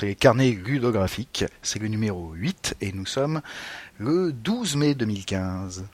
[0.00, 3.40] C'est Carnet Ludographique, c'est le numéro 8 et nous sommes
[3.98, 5.86] le 12 mai 2015.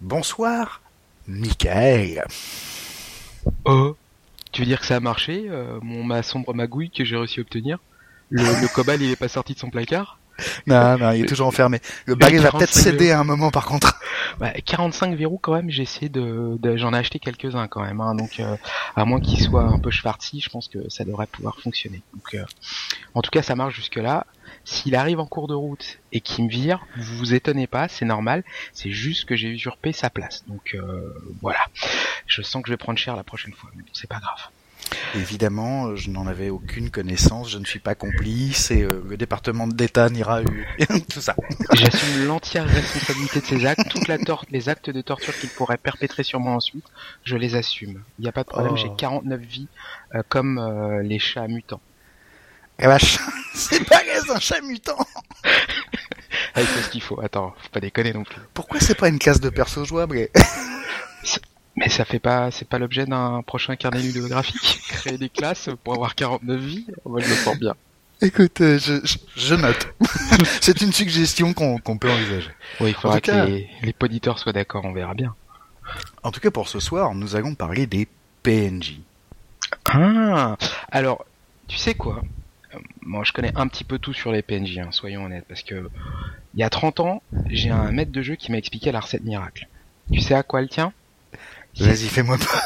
[0.00, 0.82] Bonsoir,
[1.26, 2.24] Michael.
[3.64, 3.96] Oh,
[4.52, 7.40] tu veux dire que ça a marché, euh, mon ma sombre magouille que j'ai réussi
[7.40, 7.80] à obtenir?
[8.30, 10.20] Le, le cobalt il est pas sorti de son placard?
[10.66, 11.80] Non, non, il est toujours enfermé.
[12.06, 14.00] Le bagage va peut-être 45 céder à un moment par contre.
[14.38, 18.00] Bah, 45 verrous quand même, j'ai essayé de, de- j'en ai acheté quelques-uns quand même,
[18.00, 18.56] hein, donc euh,
[18.96, 22.02] à moins qu'il soit un peu schwartzy, je pense que ça devrait pouvoir fonctionner.
[22.14, 22.44] Donc, euh,
[23.14, 24.26] en tout cas, ça marche jusque là.
[24.64, 28.06] S'il arrive en cours de route et qu'il me vire, vous vous étonnez pas, c'est
[28.06, 28.42] normal.
[28.72, 30.42] C'est juste que j'ai usurpé sa place.
[30.48, 31.12] Donc euh,
[31.42, 31.60] voilà.
[32.26, 34.48] Je sens que je vais prendre cher la prochaine fois, mais bon, c'est pas grave.
[35.14, 39.16] Évidemment, euh, je n'en avais aucune connaissance, je ne suis pas complice et euh, le
[39.16, 40.66] département d'État n'ira eu
[41.10, 41.34] tout ça.
[41.72, 45.78] J'assume l'entière responsabilité de ces actes, toute la tor les actes de torture qu'il pourrait
[45.78, 46.84] perpétrer sur moi ensuite,
[47.24, 48.02] je les assume.
[48.18, 48.76] Il n'y a pas de problème, Oh.
[48.76, 49.68] j'ai 49 vies
[50.14, 51.80] euh, comme euh, les chats mutants.
[52.80, 53.18] Eh vache,
[53.54, 54.00] c'est pas
[54.34, 54.98] un chat mutant.
[56.54, 58.40] Ah, il faut ce qu'il faut, attends, faut pas déconner non plus.
[58.52, 60.30] Pourquoi c'est pas une case de perso jouable et-
[61.76, 64.80] Mais ça fait pas, c'est pas l'objet d'un prochain carnet ludographique.
[64.88, 67.74] Créer des classes pour avoir 49 vies, moi je le sens bien.
[68.22, 69.88] Écoute, euh, je, je, je note.
[70.60, 72.50] c'est une suggestion qu'on qu'on peut envisager.
[72.80, 75.34] Oui, il faudra cas- que les, les poditeurs soient d'accord, on verra bien.
[76.22, 78.08] En tout cas, pour ce soir, nous allons parler des
[78.42, 79.00] PNJ.
[79.86, 80.56] Ah,
[80.90, 81.24] alors,
[81.66, 82.22] tu sais quoi?
[83.02, 85.88] Moi, je connais un petit peu tout sur les PNJ, hein, soyons honnêtes, parce que
[86.54, 89.24] il y a 30 ans, j'ai un maître de jeu qui m'a expliqué la recette
[89.24, 89.68] miracle.
[90.12, 90.92] Tu sais à quoi elle tient?
[91.78, 92.62] Vas-y, fais-moi pas.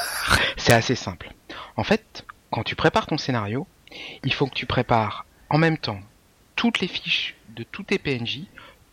[0.56, 1.32] C'est assez simple.
[1.76, 3.66] En fait, quand tu prépares ton scénario,
[4.24, 6.00] il faut que tu prépares en même temps
[6.56, 8.40] toutes les fiches de tous tes PNJ,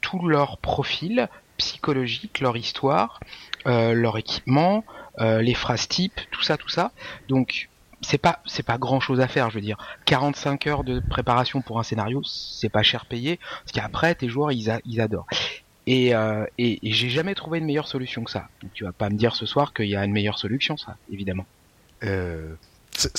[0.01, 1.27] tout leur profil
[1.57, 3.19] psychologique, leur histoire,
[3.65, 4.83] euh, leur équipement,
[5.19, 6.91] euh, les phrases types, tout ça, tout ça.
[7.27, 7.69] Donc
[8.01, 9.77] c'est pas c'est pas grand chose à faire, je veux dire.
[10.05, 14.51] 45 heures de préparation pour un scénario, c'est pas cher payé, parce qu'après tes joueurs
[14.51, 15.27] ils, a- ils adorent.
[15.87, 18.47] Et, euh, et, et j'ai jamais trouvé une meilleure solution que ça.
[18.61, 20.95] Donc tu vas pas me dire ce soir qu'il y a une meilleure solution, ça,
[21.09, 21.45] évidemment.
[22.03, 22.55] Euh,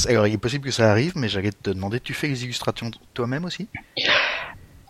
[0.09, 2.91] alors, il est possible que ça arrive, mais j'allais te demander, tu fais les illustrations
[3.15, 3.69] toi-même aussi?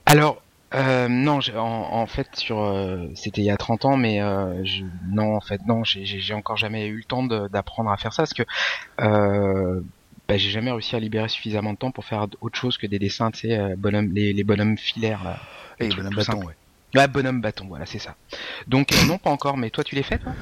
[0.07, 0.43] Alors,
[0.75, 4.65] euh, non, en, en fait, sur, euh, c'était il y a 30 ans, mais euh,
[4.65, 8.23] je, non, en fait, non, j'ai- encore jamais eu le temps d'apprendre à faire ça,
[8.23, 8.43] parce que
[9.01, 9.81] euh,
[10.29, 12.99] bah, j'ai jamais réussi à libérer suffisamment de temps pour faire autre chose que des
[12.99, 15.39] dessins, tu sais, euh, bonhomme, les, les bonhommes filaires, là.
[15.81, 16.47] Et trucs bonhomme tout bâton, simples.
[16.49, 16.55] ouais.
[16.95, 18.17] Ouais, bonhomme bâton, voilà, c'est ça.
[18.67, 20.33] Donc, euh, non, pas encore, mais toi, tu les fais, toi?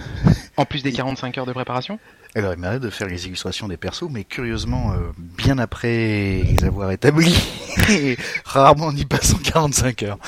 [0.56, 1.98] En plus des 45 heures de préparation?
[2.36, 6.64] Alors, il m'arrête de faire les illustrations des persos, mais curieusement, euh, bien après les
[6.64, 7.36] avoir établis,
[8.44, 10.18] rarement en y passant 45 heures.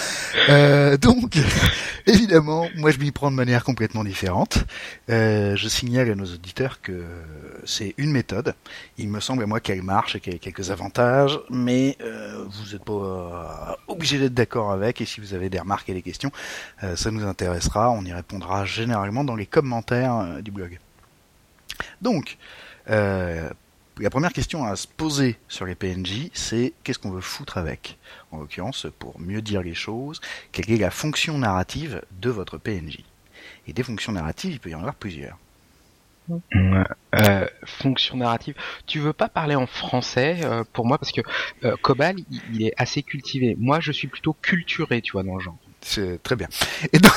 [0.49, 1.37] Euh, donc,
[2.07, 4.67] évidemment, moi je m'y prends de manière complètement différente.
[5.11, 7.03] Euh, je signale à nos auditeurs que
[7.65, 8.55] c'est une méthode.
[8.99, 12.85] Il me semble à moi qu'elle marche et qu'elle a quelques avantages, mais vous n'êtes
[12.85, 16.31] pas obligé d'être d'accord avec, et si vous avez des remarques et des questions,
[16.95, 17.91] ça nous intéressera.
[17.91, 20.79] On y répondra généralement dans les commentaires du blog.
[22.03, 22.39] Donc,
[22.91, 23.51] euh,
[23.99, 27.99] la première question à se poser sur les PNJ, c'est qu'est-ce qu'on veut foutre avec
[28.31, 30.21] En l'occurrence, pour mieux dire les choses,
[30.53, 32.99] quelle est la fonction narrative de votre PNJ
[33.67, 35.39] Et des fonctions narratives, il peut y en avoir plusieurs.
[37.15, 38.55] euh, fonction narrative.
[38.87, 41.21] Tu veux pas parler en français euh, pour moi parce que
[41.65, 43.57] euh, Cobal il, il est assez cultivé.
[43.59, 45.57] Moi je suis plutôt culturé, tu vois dans le genre.
[45.81, 46.49] C'est très bien.
[46.93, 47.13] Et donc,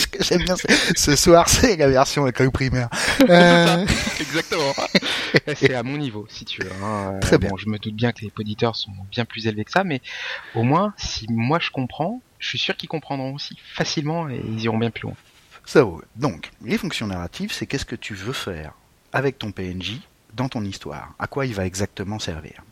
[0.00, 2.88] ce que j'aime bien, c'est- ce soir, c'est la version école primaire.
[3.28, 3.86] Euh,
[4.20, 4.74] Exactement.
[5.56, 6.70] C'est à mon niveau si tu veux.
[6.82, 7.12] hein.
[7.14, 7.50] Euh, Très bien.
[7.50, 10.00] Bon, je me doute bien que les auditeurs sont bien plus élevés que ça, mais
[10.54, 14.60] au moins si moi je comprends, je suis sûr qu'ils comprendront aussi facilement et ils
[14.64, 15.14] iront bien plus loin.
[15.64, 16.04] Ça roule.
[16.16, 18.72] Donc, les fonctions narratives, c'est qu'est-ce que tu veux faire
[19.12, 20.00] avec ton PNJ
[20.34, 21.12] dans ton histoire?
[21.18, 22.62] À quoi il va exactement servir?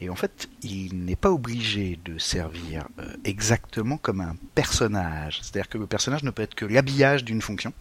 [0.00, 5.40] Et en fait, il n'est pas obligé de servir euh, exactement comme un personnage.
[5.42, 7.72] C'est-à-dire que le personnage ne peut être que l'habillage d'une fonction.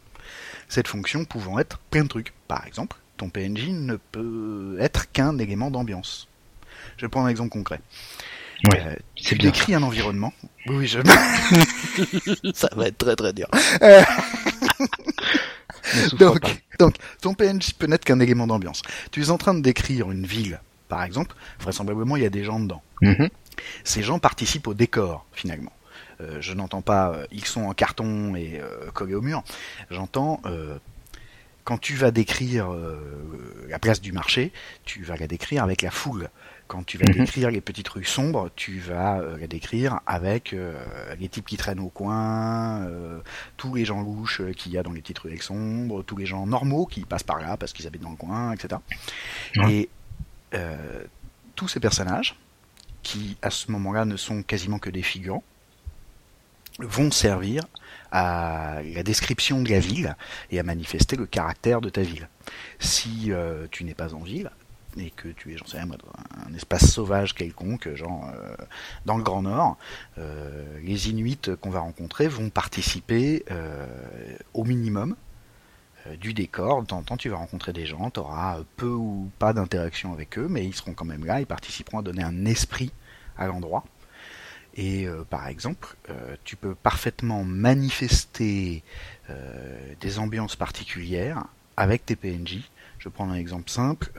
[0.70, 2.34] Cette fonction pouvant être plein de trucs.
[2.48, 6.28] Par exemple, ton PNJ ne peut être qu'un élément d'ambiance.
[6.98, 7.82] Je vais prendre un exemple concret.
[8.72, 10.34] Ouais, Euh, tu bien décris un environnement.
[10.68, 11.00] Oui, oui, je.
[12.54, 13.48] ça va être très très dur.
[13.82, 14.02] Euh,
[16.18, 16.50] donc, pas.
[16.80, 18.82] donc, ton PNJ peut n'être qu'un élément d'ambiance.
[19.12, 21.36] Tu es en train de décrire une ville, par exemple.
[21.60, 22.82] Vraisemblablement, il y a des gens dedans.
[23.02, 23.30] Mhm.
[23.84, 25.72] Ces gens participent au décor, finalement.
[26.22, 29.44] Euh, je n'entends pas, euh, ils sont en carton et euh, collés au mur.
[29.90, 30.42] J'entends,
[31.64, 32.68] quand tu vas décrire
[33.70, 34.52] la place du marché,
[34.84, 36.30] tu vas la décrire avec la foule.
[36.68, 37.14] Quand tu vas Mhm.
[37.20, 40.54] décrire les petites rues sombres, tu vas la décrire avec
[41.20, 42.86] les types qui traînent au coin,
[43.58, 46.46] tous les gens louches qu'il y a dans les petites rues sombres, tous les gens
[46.46, 48.82] normaux qui passent par là parce qu'ils habitent dans le coin, etc.
[49.70, 49.90] Et
[50.54, 51.04] euh,
[51.56, 52.36] tous ces personnages,
[53.04, 55.44] qui à ce moment-là ne sont quasiment que des figurants,
[56.80, 57.64] vont servir
[58.12, 60.16] à la description de la ville
[60.50, 62.30] et à manifester le caractère de ta ville.
[62.80, 64.50] Si euh, tu n'es pas en ville
[64.98, 65.90] et que tu es, j'en sais rien,
[66.48, 68.56] un espace sauvage quelconque, genre euh,
[69.06, 69.78] dans le Grand Nord,
[70.18, 73.44] les Inuits qu'on va rencontrer vont participer
[74.54, 75.16] au minimum
[76.20, 76.82] du décor.
[76.82, 80.14] De temps en temps, tu vas rencontrer des gens, tu auras peu ou pas d'interaction
[80.14, 82.92] avec eux, mais ils seront quand même là, ils participeront à donner un esprit
[83.38, 83.84] à l'endroit.
[84.76, 88.84] Et euh, par exemple, euh, tu peux parfaitement manifester
[89.30, 91.46] euh, des ambiances particulières
[91.78, 92.70] avec tes PNJ.
[92.98, 94.14] Je prends un exemple simple.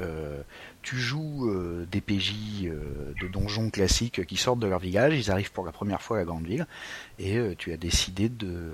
[0.83, 1.51] tu joues
[1.91, 6.03] des PJ de donjons classiques qui sortent de leur village, ils arrivent pour la première
[6.03, 6.67] fois à la grande ville,
[7.19, 8.73] et tu as décidé de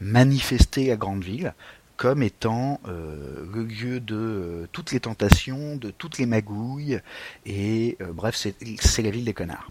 [0.00, 1.52] manifester la grande ville
[1.96, 7.00] comme étant le lieu de toutes les tentations, de toutes les magouilles,
[7.46, 9.70] et bref, c'est la ville des connards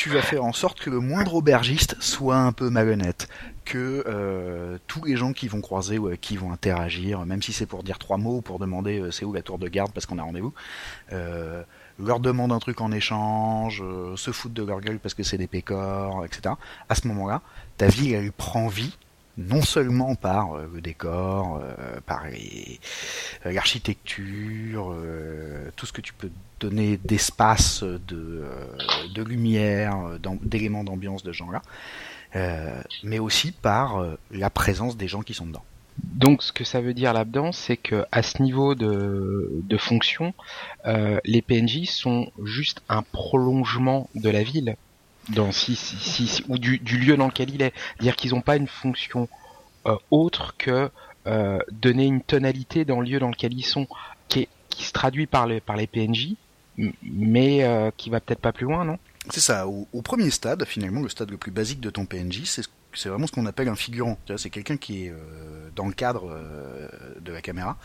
[0.00, 3.28] tu vas faire en sorte que le moindre aubergiste soit un peu malhonnête,
[3.66, 7.66] que euh, tous les gens qui vont croiser ou qui vont interagir, même si c'est
[7.66, 10.06] pour dire trois mots ou pour demander euh, c'est où la tour de garde parce
[10.06, 10.54] qu'on a rendez-vous,
[11.12, 11.62] euh,
[11.98, 13.84] leur demandent un truc en échange,
[14.16, 16.54] se foutent de leur gueule parce que c'est des pécores, etc.
[16.88, 17.42] À ce moment-là,
[17.76, 18.96] ta vie elle prend vie
[19.48, 24.96] non seulement par euh, le décor, euh, par euh, l'architecture,
[25.76, 31.62] tout ce que tu peux donner d'espace, de, lumière, d'éléments d'ambiance de genre-là,
[33.02, 35.64] mais aussi par la présence des gens qui sont dedans.
[36.02, 40.34] Donc, ce que ça veut dire là-dedans, c'est que à ce niveau de, de fonction,
[40.84, 44.76] les PNJ sont juste un prolongement de la ville
[45.28, 47.72] dans si, si, si, ou du, du, lieu dans lequel il est.
[48.00, 49.28] Dire qu'ils n'ont pas une fonction
[49.86, 50.90] euh, autre que
[51.26, 53.86] euh, donner une tonalité dans le lieu dans lequel ils sont,
[54.28, 56.34] qui, qui se traduit par les, par les PNJ,
[57.02, 58.98] mais euh, qui va peut-être pas plus loin, non?
[59.28, 59.68] C'est ça.
[59.68, 63.08] Au, au, premier stade, finalement, le stade le plus basique de ton PNJ, c'est c'est
[63.08, 64.18] vraiment ce qu'on appelle un figurant.
[64.36, 66.36] C'est quelqu'un qui est euh, dans le cadre
[67.20, 67.78] de la caméra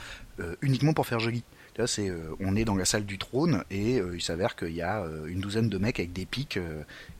[0.63, 1.43] uniquement pour faire joli.
[1.87, 5.41] C'est, on est dans la salle du trône et il s'avère qu'il y a une
[5.41, 6.57] douzaine de mecs avec des pics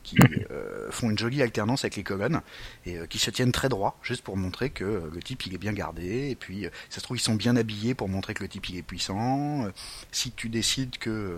[0.02, 0.16] qui
[0.90, 2.40] font une jolie alternance avec les colonnes
[2.86, 5.74] et qui se tiennent très droit, juste pour montrer que le type il est bien
[5.74, 6.30] gardé.
[6.30, 8.78] Et puis, ça se trouve ils sont bien habillés pour montrer que le type il
[8.78, 9.68] est puissant.
[10.10, 11.36] si tu décides que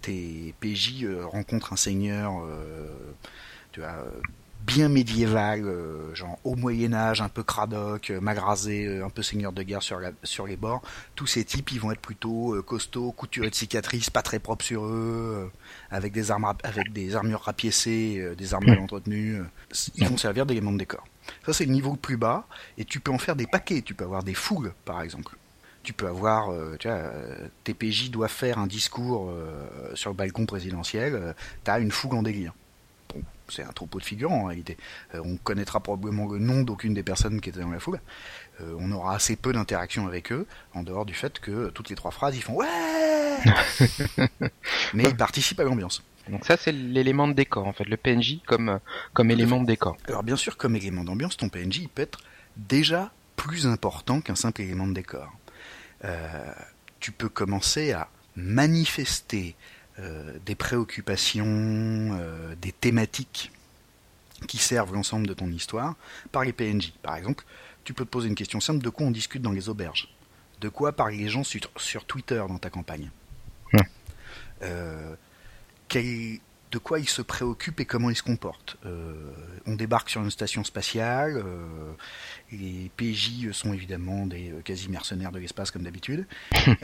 [0.00, 2.32] tes PJ rencontrent un seigneur,
[3.72, 4.04] tu vois
[4.60, 9.22] bien médiéval, euh, genre au Moyen Âge, un peu cradoc, euh, magrasé, euh, un peu
[9.22, 10.82] seigneur de guerre sur, la, sur les bords.
[11.14, 14.84] Tous ces types, ils vont être plutôt costauds, couturés de cicatrices, pas très propres sur
[14.84, 15.50] eux,
[15.90, 19.42] avec des armes, avec des armures rapiécées, des mal entretenues.
[19.94, 21.04] Ils vont servir d'éléments de décor.
[21.44, 22.46] Ça, c'est le niveau le plus bas,
[22.78, 23.82] et tu peux en faire des paquets.
[23.82, 25.36] Tu peux avoir des foules, par exemple.
[25.82, 27.12] Tu peux avoir, tu vois,
[27.64, 29.32] TPJ doit faire un discours
[29.94, 31.34] sur le balcon présidentiel.
[31.64, 32.52] T'as une foule en délire
[33.50, 34.76] c'est un troupeau de figurants en réalité.
[35.14, 38.00] Euh, on connaîtra probablement le nom d'aucune des personnes qui étaient dans la foule.
[38.60, 41.96] Euh, on aura assez peu d'interaction avec eux, en dehors du fait que toutes les
[41.96, 42.66] trois phrases, ils font ouais
[44.94, 46.02] Mais ils participent à l'ambiance.
[46.28, 48.80] Donc ça, c'est l'élément de décor, en fait, le PNJ comme,
[49.14, 49.96] comme élément de décor.
[50.08, 52.20] Alors bien sûr, comme élément d'ambiance, ton PNJ il peut être
[52.56, 55.32] déjà plus important qu'un simple élément de décor.
[56.04, 56.52] Euh,
[57.00, 59.56] tu peux commencer à manifester
[60.44, 63.50] des préoccupations, euh, des thématiques
[64.46, 65.96] qui servent l'ensemble de ton histoire
[66.30, 66.92] par les PNJ.
[67.02, 67.44] Par exemple,
[67.84, 70.08] tu peux te poser une question simple de quoi on discute dans les auberges?
[70.60, 73.10] De quoi parlent les gens sur, sur Twitter dans ta campagne?
[74.62, 75.14] Euh,
[76.70, 78.76] De quoi ils se préoccupent et comment ils se comportent?
[79.66, 81.42] On débarque sur une station spatiale,
[82.52, 86.26] les PJ sont évidemment des quasi-mercenaires de l'espace comme d'habitude,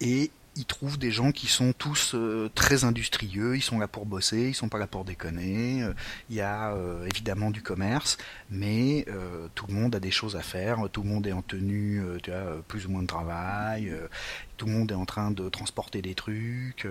[0.00, 4.06] et ils trouvent des gens qui sont tous euh, très industrieux, ils sont là pour
[4.06, 5.82] bosser, ils sont pas là pour déconner.
[5.82, 5.92] Euh,
[6.30, 8.16] il y a euh, évidemment du commerce,
[8.50, 9.06] mais
[9.54, 12.32] tout le monde a des choses à faire, tout le monde est en tenue, tu
[12.32, 13.92] as plus ou moins de travail,
[14.56, 16.86] tout le monde est en train de transporter des trucs,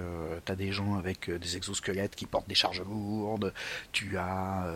[0.45, 3.53] tu as des gens avec des exosquelettes qui portent des charges lourdes,
[3.91, 4.67] tu as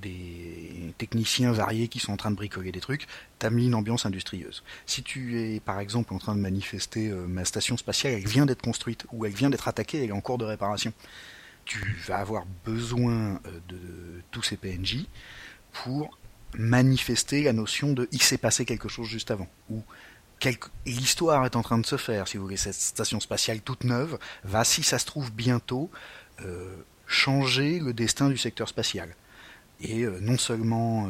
[0.00, 3.06] des techniciens variés qui sont en train de bricoler des trucs,
[3.38, 4.62] t'as mis une ambiance industrieuse.
[4.86, 8.62] Si tu es par exemple en train de manifester ma station spatiale elle vient d'être
[8.62, 10.92] construite ou elle vient d'être attaquée, elle est en cours de réparation.
[11.64, 15.06] Tu vas avoir besoin euh, de tous ces PNJ
[15.72, 16.18] pour
[16.58, 19.48] manifester la notion de il s'est passé quelque chose juste avant
[20.86, 24.18] l'histoire est en train de se faire, si vous voulez, cette station spatiale toute neuve
[24.44, 25.90] va, si ça se trouve bientôt,
[26.44, 26.74] euh,
[27.06, 29.14] changer le destin du secteur spatial.
[29.80, 31.08] Et non seulement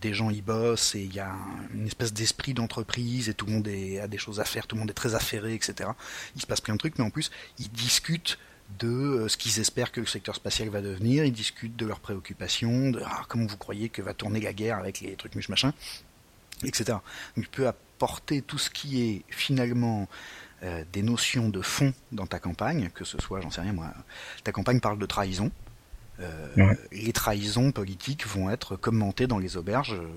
[0.00, 1.34] des gens y bossent et il y a
[1.74, 4.80] une espèce d'esprit d'entreprise et tout le monde a des choses à faire, tout le
[4.80, 5.90] monde est très affairé, etc.
[6.36, 8.38] Il se passe plein de trucs, mais en plus ils discutent
[8.78, 12.90] de ce qu'ils espèrent que le secteur spatial va devenir, ils discutent de leurs préoccupations,
[12.90, 15.72] de ah, comment vous croyez que va tourner la guerre avec les trucs muche machin,
[16.64, 16.98] etc.
[17.36, 20.08] Donc tu peux apporter tout ce qui est finalement
[20.92, 23.92] des notions de fond dans ta campagne, que ce soit, j'en sais rien moi,
[24.44, 25.50] ta campagne parle de trahison,
[26.20, 30.08] euh, les trahisons politiques vont être commentées dans les auberges, euh,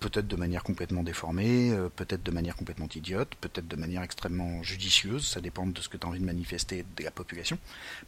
[0.00, 4.62] peut-être de manière complètement déformée, euh, peut-être de manière complètement idiote, peut-être de manière extrêmement
[4.62, 7.58] judicieuse, ça dépend de ce que tu as envie de manifester de la population.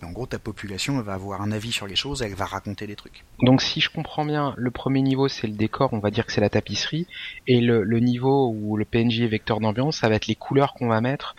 [0.00, 2.86] Mais en gros, ta population va avoir un avis sur les choses, elle va raconter
[2.86, 3.24] des trucs.
[3.40, 6.32] Donc si je comprends bien, le premier niveau c'est le décor, on va dire que
[6.32, 7.06] c'est la tapisserie,
[7.46, 10.88] et le, niveau où le PNJ est vecteur d'ambiance, ça va être les couleurs qu'on
[10.88, 11.34] va mettre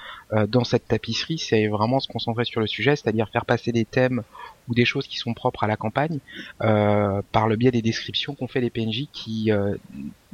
[0.47, 4.23] dans cette tapisserie, c'est vraiment se concentrer sur le sujet, c'est-à-dire faire passer des thèmes
[4.67, 6.19] ou des choses qui sont propres à la campagne
[6.61, 9.75] euh, par le biais des descriptions qu'on fait des PNJ qui euh,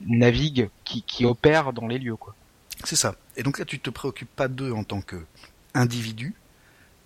[0.06, 2.16] naviguent, qui, opèrent dans les lieux.
[2.16, 2.36] quoi.
[2.84, 3.16] C'est ça.
[3.38, 6.34] Et donc là, tu te préoccupes pas d'eux en tant qu'individu,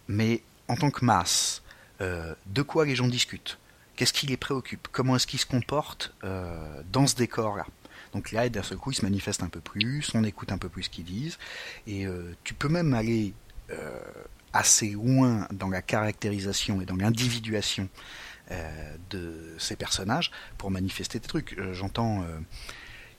[0.08, 1.64] mais en tant que masse.
[2.00, 3.58] Euh, de quoi les gens discutent?
[3.96, 4.88] Qu'est-ce qui les préoccupe?
[4.92, 7.66] Comment est-ce qu'ils se comportent dans ce décor-là?
[8.14, 10.70] Donc là, d'un seul coup, ils se manifestent un peu plus, on écoute un peu
[10.70, 11.40] plus ce qu'ils disent,
[11.88, 12.06] et
[12.44, 13.34] tu peux même aller
[14.58, 17.90] assez loin dans la caractérisation et dans l'individuation
[18.52, 21.58] euh, de ces personnages pour manifester tes trucs.
[21.60, 22.40] Euh, j'entends, euh,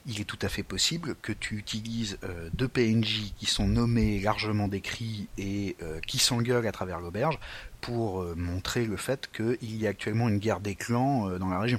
[0.07, 2.19] il est tout à fait possible que tu utilises
[2.55, 5.77] deux PNJ qui sont nommés, largement décrits et
[6.07, 7.39] qui s'engueulent à travers l'auberge
[7.83, 11.79] pour montrer le fait qu'il y a actuellement une guerre des clans dans la région.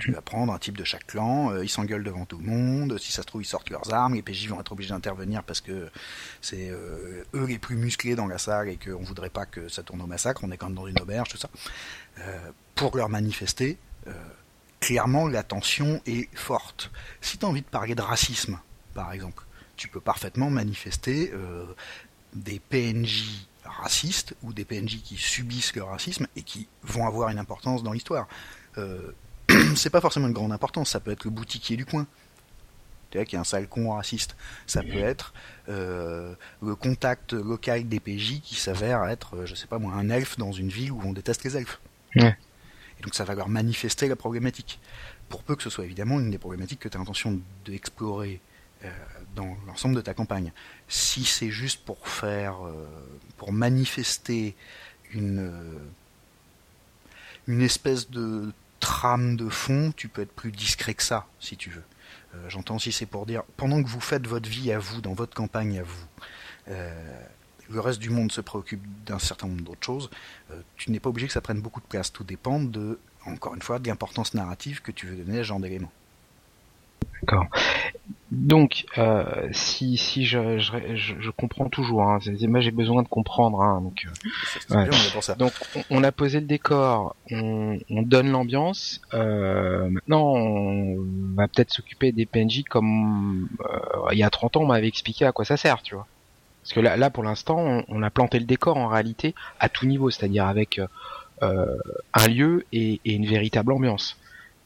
[0.00, 2.98] Tu vas prendre un type de chaque clan, euh, ils s'engueulent devant tout le monde,
[2.98, 5.60] si ça se trouve ils sortent leurs armes, les PJ vont être obligés d'intervenir parce
[5.60, 5.90] que
[6.40, 9.82] c'est euh, eux les plus musclés dans la salle et qu'on voudrait pas que ça
[9.82, 11.50] tourne au massacre, on est quand même dans une auberge, tout ça.
[12.20, 13.76] Euh, pour leur manifester,
[14.80, 16.90] clairement la tension est forte.
[17.20, 18.58] Si tu as envie de parler de racisme,
[18.94, 19.44] par exemple,
[19.76, 21.32] tu peux parfaitement manifester
[22.34, 27.38] des PNJ racistes ou des PNJ qui subissent le racisme et qui vont avoir une
[27.38, 28.26] importance dans l'histoire.
[29.76, 32.06] c'est pas forcément une grande importance, ça peut être le boutiquier du coin.
[33.10, 34.36] Qui est un sale con raciste.
[34.66, 35.34] Ça peut être
[35.68, 40.08] euh, le contact local des PJ qui s'avère être, euh, je sais pas moi, un
[40.08, 41.78] elfe dans une ville où on déteste les elfes.
[42.16, 44.80] Et donc ça va leur manifester la problématique.
[45.28, 48.40] Pour peu que ce soit évidemment une des problématiques que tu as l'intention d'explorer
[48.82, 48.88] euh,
[49.36, 50.50] dans l'ensemble de ta campagne.
[50.88, 52.56] Si c'est juste pour faire,
[53.36, 54.56] pour manifester
[55.12, 55.52] une,
[57.46, 61.70] une espèce de trame de fond, tu peux être plus discret que ça, si tu
[61.70, 61.84] veux.
[62.34, 65.14] Euh, j'entends si c'est pour dire, pendant que vous faites votre vie à vous, dans
[65.14, 66.06] votre campagne à vous,
[66.68, 67.22] euh,
[67.70, 70.10] le reste du monde se préoccupe d'un certain nombre d'autres choses,
[70.50, 72.12] euh, tu n'es pas obligé que ça prenne beaucoup de place.
[72.12, 75.48] Tout dépend de, encore une fois, de l'importance narrative que tu veux donner à ce
[75.48, 75.92] genre d'éléments.
[77.22, 77.46] D'accord.
[78.32, 82.18] Donc, euh, si, si je, je, je, comprends toujours, hein,
[82.48, 83.60] moi j'ai besoin de comprendre.
[83.60, 84.06] Hein, donc,
[84.70, 84.86] euh,
[85.36, 85.52] donc
[85.90, 89.02] on, a posé le décor, on, on donne l'ambiance.
[89.12, 90.96] Euh, maintenant, on
[91.34, 95.26] va peut-être s'occuper des PNJ comme euh, il y a 30 ans, on m'avait expliqué
[95.26, 96.06] à quoi ça sert, tu vois.
[96.62, 99.68] Parce que là, là pour l'instant, on, on, a planté le décor en réalité à
[99.68, 100.80] tout niveau, c'est-à-dire avec
[101.42, 101.76] euh,
[102.14, 104.16] un lieu et, et une véritable ambiance.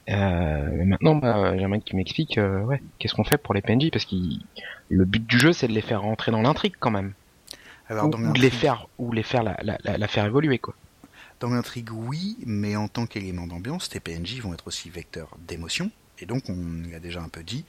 [0.08, 4.04] Euh, maintenant, bah, j'aimerais qu'il m'explique, euh, ouais, qu'est-ce qu'on fait pour les PNJ parce
[4.04, 4.14] que
[4.88, 7.12] le but du jeu, c'est de les faire rentrer dans l'intrigue quand même.
[7.88, 10.74] Alors, ou, de les faire, ou les faire la, la, la, faire évoluer quoi.
[11.38, 15.90] Dans l'intrigue, oui, mais en tant qu'élément d'ambiance, tes PNJ vont être aussi vecteurs d'émotion,
[16.18, 17.64] et donc on l'a déjà un peu dit,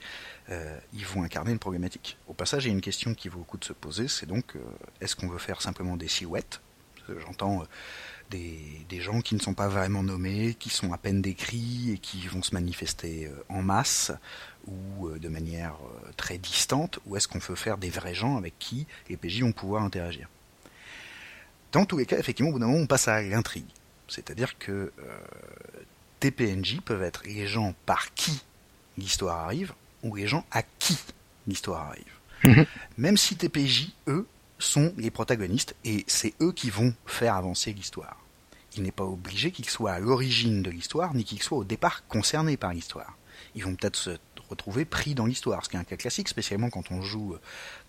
[0.50, 2.18] euh, ils vont incarner une problématique.
[2.28, 4.26] Au passage, il y a une question qui vaut le coup de se poser, c'est
[4.26, 4.60] donc euh,
[5.00, 6.60] est-ce qu'on veut faire simplement des silhouettes?
[7.20, 7.62] J'entends
[8.30, 12.26] des, gens qui ne sont pas vraiment nommés, qui sont à peine décrits et qui
[12.26, 14.12] vont se manifester euh, en masse
[14.66, 18.36] ou euh, de manière euh, très distante, ou est-ce qu'on peut faire des vrais gens
[18.36, 20.28] avec qui les PJ vont pouvoir interagir?
[21.72, 23.68] Dans tous les cas, effectivement, au bout d'un moment, on passe à l'intrigue.
[24.08, 24.90] C'est-à-dire que
[26.18, 28.42] tes PNJ peuvent être les gens par qui
[28.96, 30.98] l'histoire arrive, ou les gens à qui
[31.46, 32.04] l'histoire arrive.
[32.44, 32.66] Mhm.
[32.96, 34.26] Même si tes PJ, eux,
[34.58, 38.16] sont les protagonistes et c'est eux qui vont faire avancer l'histoire.
[38.76, 42.06] Il n'est pas obligé qu'ils soient à l'origine de l'histoire, ni qu'ils soient au départ
[42.06, 43.16] concernés par l'histoire.
[43.54, 46.70] Ils vont peut-être se retrouver pris dans l'histoire, ce qui est un cas classique, spécialement
[46.70, 47.36] quand on joue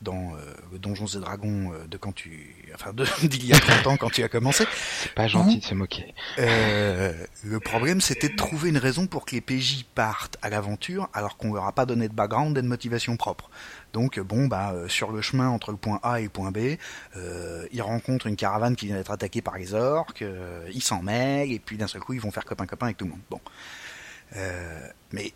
[0.01, 2.91] dans euh, le Donjons et Dragons euh, de quand tu, enfin
[3.23, 4.65] d'il y a 30 ans quand tu as commencé.
[5.01, 6.13] C'est pas gentil de se moquer.
[6.38, 11.09] Euh, le problème, c'était de trouver une raison pour que les PJ partent à l'aventure,
[11.13, 13.49] alors qu'on leur a pas donné de background et de motivation propre.
[13.93, 16.77] Donc bon bah sur le chemin entre le point A et le point B,
[17.17, 20.24] euh, ils rencontrent une caravane qui vient d'être attaquée par les orques,
[20.72, 23.05] ils s'en mêlent et puis d'un seul coup ils vont faire copain copain avec tout
[23.05, 23.22] le monde.
[23.29, 23.41] Bon,
[24.36, 25.34] Euh, mais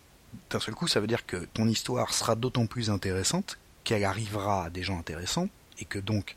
[0.49, 4.65] d'un seul coup, ça veut dire que ton histoire sera d'autant plus intéressante qu'elle arrivera
[4.65, 6.35] à des gens intéressants et que donc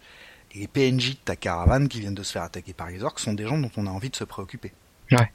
[0.55, 3.35] les PNJ de ta caravane qui viennent de se faire attaquer par les orques sont
[3.35, 4.73] des gens dont on a envie de se préoccuper.
[5.13, 5.31] Ouais.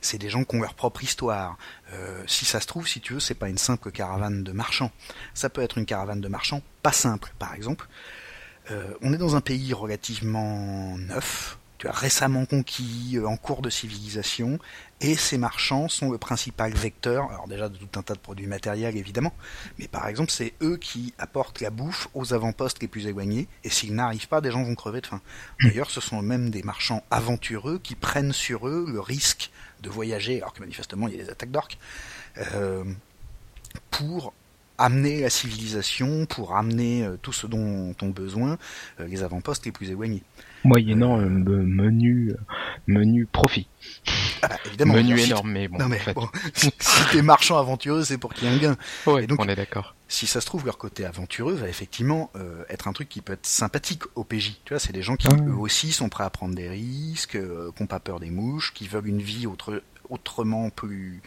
[0.00, 1.56] C'est des gens qui ont leur propre histoire.
[1.92, 4.90] Euh, si ça se trouve, si tu veux, c'est pas une simple caravane de marchands.
[5.34, 7.88] Ça peut être une caravane de marchands pas simple, par exemple.
[8.70, 13.60] Euh, on est dans un pays relativement neuf, tu as récemment conquis, euh, en cours
[13.60, 14.60] de civilisation,
[15.00, 18.46] et ces marchands sont le principal vecteur, alors déjà de tout un tas de produits
[18.46, 19.34] matériels évidemment,
[19.80, 23.68] mais par exemple c'est eux qui apportent la bouffe aux avant-postes les plus éloignés, et
[23.68, 25.20] s'ils n'arrivent pas, des gens vont crever de faim.
[25.60, 29.50] D'ailleurs, ce sont même des marchands aventureux qui prennent sur eux le risque
[29.82, 31.78] de voyager, alors que manifestement il y a des attaques d'orques,
[32.54, 32.84] euh,
[33.90, 34.32] pour
[34.78, 38.58] amener la civilisation, pour amener euh, tout ce dont ont besoin
[39.00, 40.22] euh, les avant-postes les plus éloignés.
[40.64, 42.32] Moyennant un menu,
[42.86, 43.68] menu profit.
[44.42, 44.94] Ah bah, évidemment.
[44.94, 45.78] Menu si énorme, mais bon.
[45.78, 46.14] Non mais en fait.
[46.14, 46.70] bon, si
[47.12, 48.76] t'es marchand aventureux, c'est pour qu'il y ait un gain.
[49.06, 49.94] Ouais, Et donc- on est d'accord.
[50.08, 53.32] Si ça se trouve, leur côté aventureux va effectivement euh, être un truc qui peut
[53.32, 54.60] être sympathique au PJ.
[54.64, 55.36] Tu vois, c'est des gens qui Ah.
[55.46, 58.72] eux aussi sont prêts à prendre des risques, euh, qui n'ont pas peur des mouches,
[58.74, 61.22] qui veulent une vie autre, autrement plus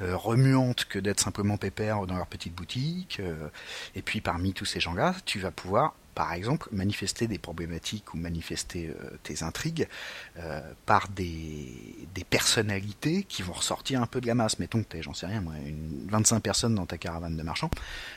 [0.00, 3.18] euh, remuante que d'être simplement pépère dans leur petite boutique.
[3.20, 3.48] euh,
[3.94, 8.16] et puis parmi tous ces gens-là, tu vas pouvoir, par exemple, manifester des problématiques ou
[8.16, 9.86] manifester euh, tes intrigues
[10.36, 14.58] euh, par des, des personnalités qui vont ressortir un peu de la masse.
[14.58, 17.70] Mettons que tu j'en sais rien, moi, une 25 personnes dans ta caravane de marchands.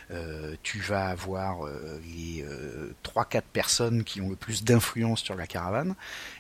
[0.10, 5.46] Euh, tu vas avoir les euh, 3-4 personnes qui ont le plus d'influence sur la
[5.46, 5.94] caravane,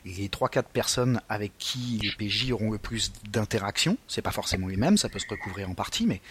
[0.03, 3.97] les 3-4 personnes avec qui les PJ auront le plus d'interaction.
[4.07, 6.21] C'est pas forcément les mêmes, ça peut se recouvrir en partie, mais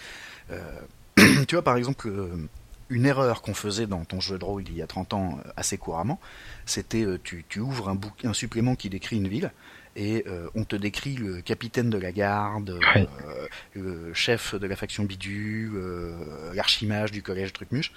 [1.47, 2.11] tu vois par exemple
[2.91, 5.51] une erreur qu'on faisait dans ton jeu de rôle il y a 30 ans euh,
[5.57, 6.21] assez couramment,
[6.67, 9.53] c'était euh, tu, tu ouvres un, bouc- un supplément qui décrit une ville
[9.97, 14.77] et euh, on te décrit le capitaine de la garde, euh, le chef de la
[14.77, 17.93] faction Bidu, euh, l'archimage du collège Trucmuche,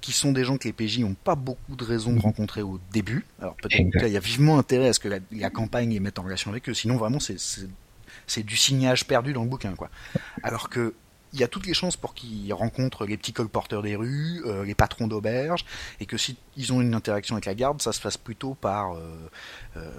[0.00, 2.80] qui sont des gens que les PJ n'ont pas beaucoup de raisons de rencontrer au
[2.92, 3.24] début.
[3.42, 6.18] Alors peut-être qu'il y a vivement intérêt à ce que la, la campagne les mette
[6.18, 9.90] en relation avec eux, sinon vraiment c'est du signage perdu dans le bouquin quoi.
[10.42, 10.94] Alors que
[11.32, 14.64] il y a toutes les chances pour qu'ils rencontrent les petits colporteurs des rues, euh,
[14.64, 15.64] les patrons d'auberges,
[16.00, 18.96] et que si ils ont une interaction avec la garde, ça se fasse plutôt par
[18.96, 19.30] euh,
[19.76, 19.90] euh,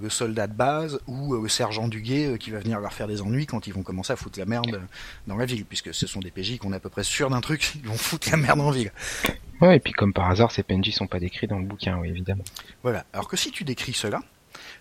[0.00, 3.20] le soldat de base ou le sergent du guet qui va venir leur faire des
[3.20, 4.80] ennuis quand ils vont commencer à foutre la merde
[5.26, 7.40] dans la ville, puisque ce sont des PJ qu'on est à peu près sûr d'un
[7.40, 8.92] truc, ils vont foutre la merde en ville.
[9.60, 12.08] Ouais, et puis comme par hasard, ces PNJ sont pas décrits dans le bouquin, oui,
[12.08, 12.44] évidemment.
[12.82, 13.04] Voilà.
[13.12, 14.20] Alors que si tu décris cela,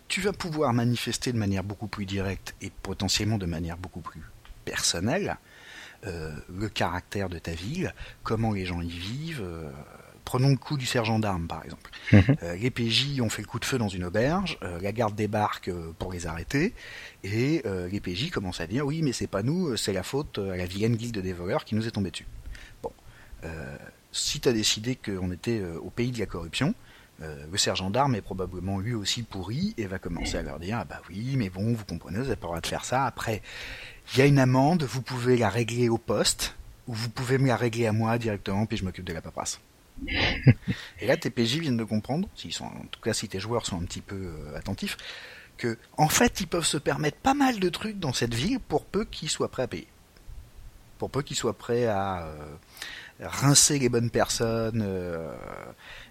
[0.08, 4.22] tu vas pouvoir manifester de manière beaucoup plus directe et potentiellement de manière beaucoup plus
[4.64, 5.38] personnelle
[6.08, 9.42] euh, le caractère de ta ville, comment les gens y vivent.
[9.44, 9.70] euh,
[10.26, 11.90] prenons le coup du sergent d'armes par exemple.
[12.12, 12.24] Mhm.
[12.44, 15.72] Euh, les PJ ont fait le coup de feu dans une auberge, la garde débarque
[15.98, 16.74] pour les arrêter,
[17.24, 20.56] et les PJ commencent à dire oui mais c'est pas nous, c'est la faute à
[20.56, 22.28] la vilaine guilde des voleurs qui nous est tombée dessus.
[22.84, 22.92] Bon,
[24.12, 26.76] si tu as décidé qu'on était au pays de la corruption,
[27.22, 30.78] euh, le sergent d'armes est probablement lui aussi pourri et va commencer à leur dire
[30.80, 33.06] ah bah oui mais bon vous comprenez vous n'avez pas le droit de faire ça
[33.06, 33.42] après
[34.14, 36.56] il y a une amende vous pouvez la régler au poste
[36.88, 39.60] ou vous pouvez me la régler à moi directement puis je m'occupe de la paperasse.
[41.00, 43.66] Et là tes PJ viennent de comprendre s'ils sont en tout cas si tes joueurs
[43.66, 44.98] sont un petit peu euh, attentifs
[45.58, 48.86] que en fait ils peuvent se permettre pas mal de trucs dans cette ville pour
[48.86, 49.88] peu qu'ils soient prêts à payer.
[50.98, 52.56] Pour peu qu'ils soient prêts à euh,
[53.22, 55.34] rincer les bonnes personnes euh,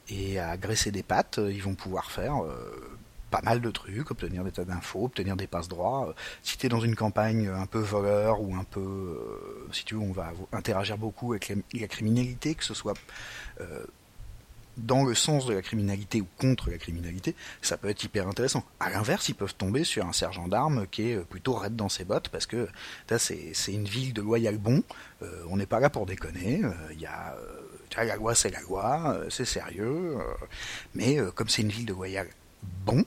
[0.08, 2.97] et à graisser des pattes, euh, ils vont pouvoir faire euh,
[3.31, 6.09] pas mal de trucs, obtenir des tas d'infos, obtenir des passes droits.
[6.09, 6.12] Euh,
[6.43, 9.95] Si tu es dans une campagne un peu voleur ou un peu, euh, si tu
[9.95, 12.95] veux, on va interagir beaucoup avec la, criminalité, que ce soit
[13.61, 13.85] euh,
[14.77, 18.62] dans le sens de la criminalité ou contre la criminalité, ça peut être hyper intéressant.
[18.79, 21.88] À l'inverse, ils peuvent tomber sur un sergent d'armes qui est euh, plutôt raide dans
[21.88, 22.69] ses bottes parce que
[23.19, 24.83] c'est une ville de loyal bon.
[25.23, 26.62] Euh, on n'est pas là pour déconner.
[26.64, 30.17] euh, Il y a, euh, la loi, c'est la loi, euh, c'est sérieux.
[30.19, 30.23] euh,
[30.95, 32.29] mais euh, comme c'est une ville de loyal
[32.87, 33.03] bon, euh,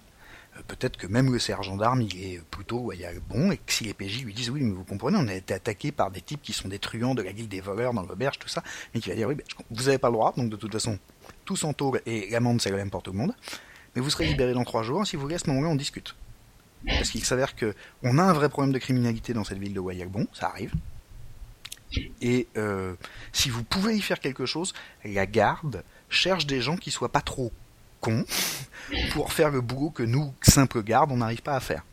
[0.68, 2.92] peut-être que même le sergent d'armes, il est plutôt
[3.30, 5.54] bon, et que si les PJ lui disent oui, mais vous comprenez, on a été
[5.54, 8.40] attaqué par des types qui sont des truands de la guilde des voleurs dans l'auberge,
[8.40, 9.36] tout ça, mais qui va dire oui,
[9.70, 10.98] vous avez pas le droit, donc de toute façon,
[11.46, 13.34] tous en tôle et l'amende c'est la même pour tout monde,
[13.96, 16.16] mais vous serez libéré dans trois jours, si vous voulez, à ce moment-là, on discute.
[16.86, 19.80] Parce qu'il s'avère que on a un vrai problème de criminalité dans cette ville de
[19.80, 20.74] Wayagbon, ça arrive.
[22.22, 22.96] Et euh,
[23.34, 27.22] si vous pouvez y faire quelque chose, la garde cherche des gens qui soient pas
[27.22, 27.52] trop
[28.02, 28.26] cons
[29.14, 31.84] pour faire le boulot que nous, simples gardes, on n'arrive pas à faire.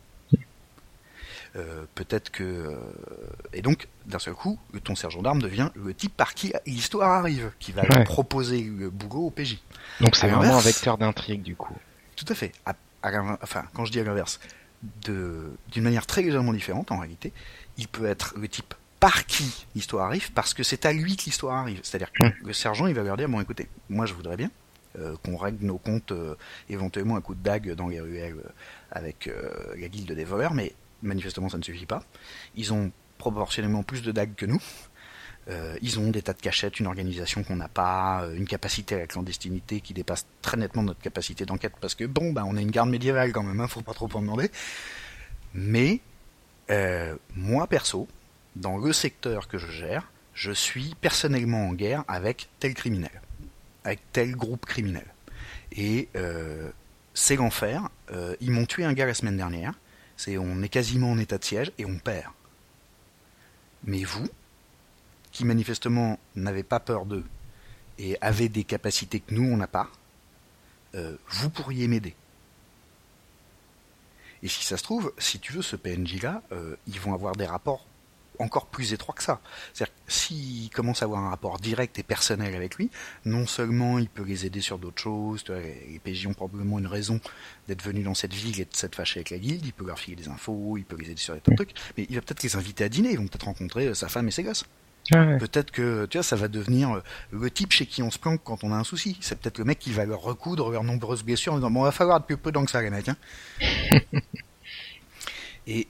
[1.56, 2.76] Euh, peut-être que euh,
[3.54, 7.52] et donc d'un seul coup ton sergent d'armes devient le type par qui l'histoire arrive
[7.58, 8.04] qui va Ouais.
[8.04, 9.58] proposer le boulot au PJ
[10.02, 11.74] Donc c'est vraiment un vecteur d'intrigue, du coup.
[12.16, 12.52] tout à fait.
[12.66, 12.74] À-
[13.42, 14.40] enfin, quand je dis à l'inverse,
[15.06, 17.32] d'une manière très légèrement différente en réalité.
[17.78, 21.24] Il peut être le type par qui l'histoire arrive, parce que c'est à lui que
[21.24, 21.80] l'histoire arrive.
[21.82, 24.50] C'est-à-dire que le sergent, il va leur dire, bon écoutez, moi je voudrais bien
[25.22, 26.34] qu'on règle nos comptes euh,
[26.68, 28.50] éventuellement un coup de dague dans les ruelles euh,
[28.90, 29.30] avec
[29.76, 30.72] la guilde des voleurs, mais
[31.02, 32.02] manifestement ça ne suffit pas.
[32.54, 34.62] Ils ont proportionnellement plus de dagues que nous.
[35.82, 39.06] ils ont des tas de cachettes, une organisation qu'on n'a pas, une capacité à la
[39.06, 42.70] clandestinité qui dépasse très nettement notre capacité d'enquête parce que bon, bah, on a une
[42.70, 44.50] garde médiévale quand même, hein, faut pas trop en demander.
[45.54, 46.00] Mais
[47.34, 48.08] moi perso,
[48.56, 53.20] dans le secteur que je gère, je suis personnellement en guerre avec tel criminel,
[53.88, 55.06] avec tel groupe criminel.
[55.72, 56.70] Et euh,
[57.14, 57.88] c'est l'enfer.
[58.12, 59.74] Euh, ils m'ont tué un gars la semaine dernière.
[60.16, 62.32] C'est, on est quasiment en état de siège et on perd.
[63.84, 64.28] Mais vous,
[65.32, 67.24] qui manifestement n'avez pas peur d'eux
[67.98, 69.88] et avez des capacités que nous on n'a pas,
[70.94, 72.14] euh, vous pourriez m'aider.
[74.42, 76.42] Et si ça se trouve, si tu veux, ce PNJ-là,
[76.86, 77.87] ils vont avoir des rapports
[78.38, 79.40] encore plus étroit que ça.
[79.72, 82.90] C'est-à-dire s'il commence à avoir un rapport direct et personnel avec lui,
[83.24, 87.20] non seulement il peut les aider sur d'autres choses, les PJ ont probablement une raison
[87.66, 89.98] d'être venus dans cette ville et de s'être fâchés avec la guilde, il peut leur
[89.98, 92.22] filer des infos, il peut les aider sur des tas de trucs, mais il va
[92.22, 94.64] peut-être les inviter à dîner, ils vont peut-être rencontrer euh, sa femme et ses gosses.
[95.10, 98.42] Peut-être que tu vois, ça va devenir euh, le type chez qui on se planque
[98.44, 99.16] quand on a un souci.
[99.20, 101.92] C'est peut-être le mec qui va leur recoudre leurs nombreuses blessures en disant bon, va
[101.92, 103.08] falloir être plus prudent que ça, les mecs.
[103.08, 103.16] Hein.
[105.66, 105.88] et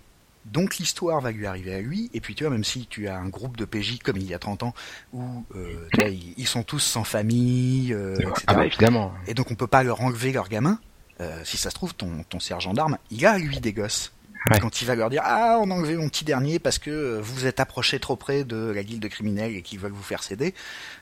[0.53, 3.17] donc l'histoire va lui arriver à lui, et puis tu vois, même si tu as
[3.17, 4.75] un groupe de PJ comme il y a 30 ans,
[5.13, 5.89] où euh,
[6.37, 8.45] ils, sont tous sans famille, euh, etc.
[8.47, 9.13] Ah bah évidemment.
[9.27, 10.79] Et donc on peut pas leur enlever leur gamin.
[11.21, 14.13] Euh, si ça se trouve, ton, ton sergent d'armes, il a lui des gosses.
[14.61, 17.47] Quand il va leur dire ah on a enlevé mon petit dernier parce que vous
[17.47, 20.55] êtes approché trop près de la guilde de criminels et qu'ils veulent vous faire céder,
[20.55, 20.98] euh,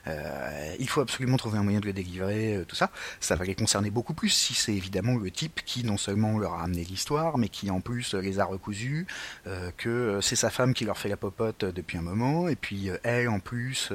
[0.78, 2.90] il faut absolument trouver un moyen de le délivrer, euh, tout ça.
[3.20, 6.54] Ça va les concerner beaucoup plus si c'est évidemment le type qui non seulement leur
[6.54, 9.06] a amené l'histoire, mais qui en plus les a recousus,
[9.46, 12.90] euh, que c'est sa femme qui leur fait la popote depuis un moment, et puis
[13.02, 13.92] elle en plus,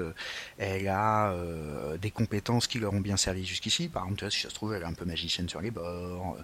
[0.58, 1.36] elle a
[2.02, 3.90] des compétences qui leur ont bien servi jusqu'ici.
[3.90, 6.38] Par exemple, si ça se trouve, elle est un peu magicienne sur les bords.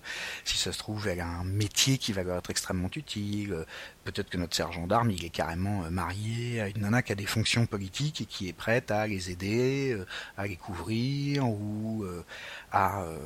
[0.44, 3.66] si ça se trouve, elle a un métier qui va leur être extrêmement utile.
[4.08, 7.26] Peut-être que notre sergent d'armes, il est carrément marié à une nana qui a des
[7.26, 10.06] fonctions politiques et qui est prête à les aider euh,
[10.38, 12.24] à les couvrir ou euh,
[12.72, 13.18] à, euh,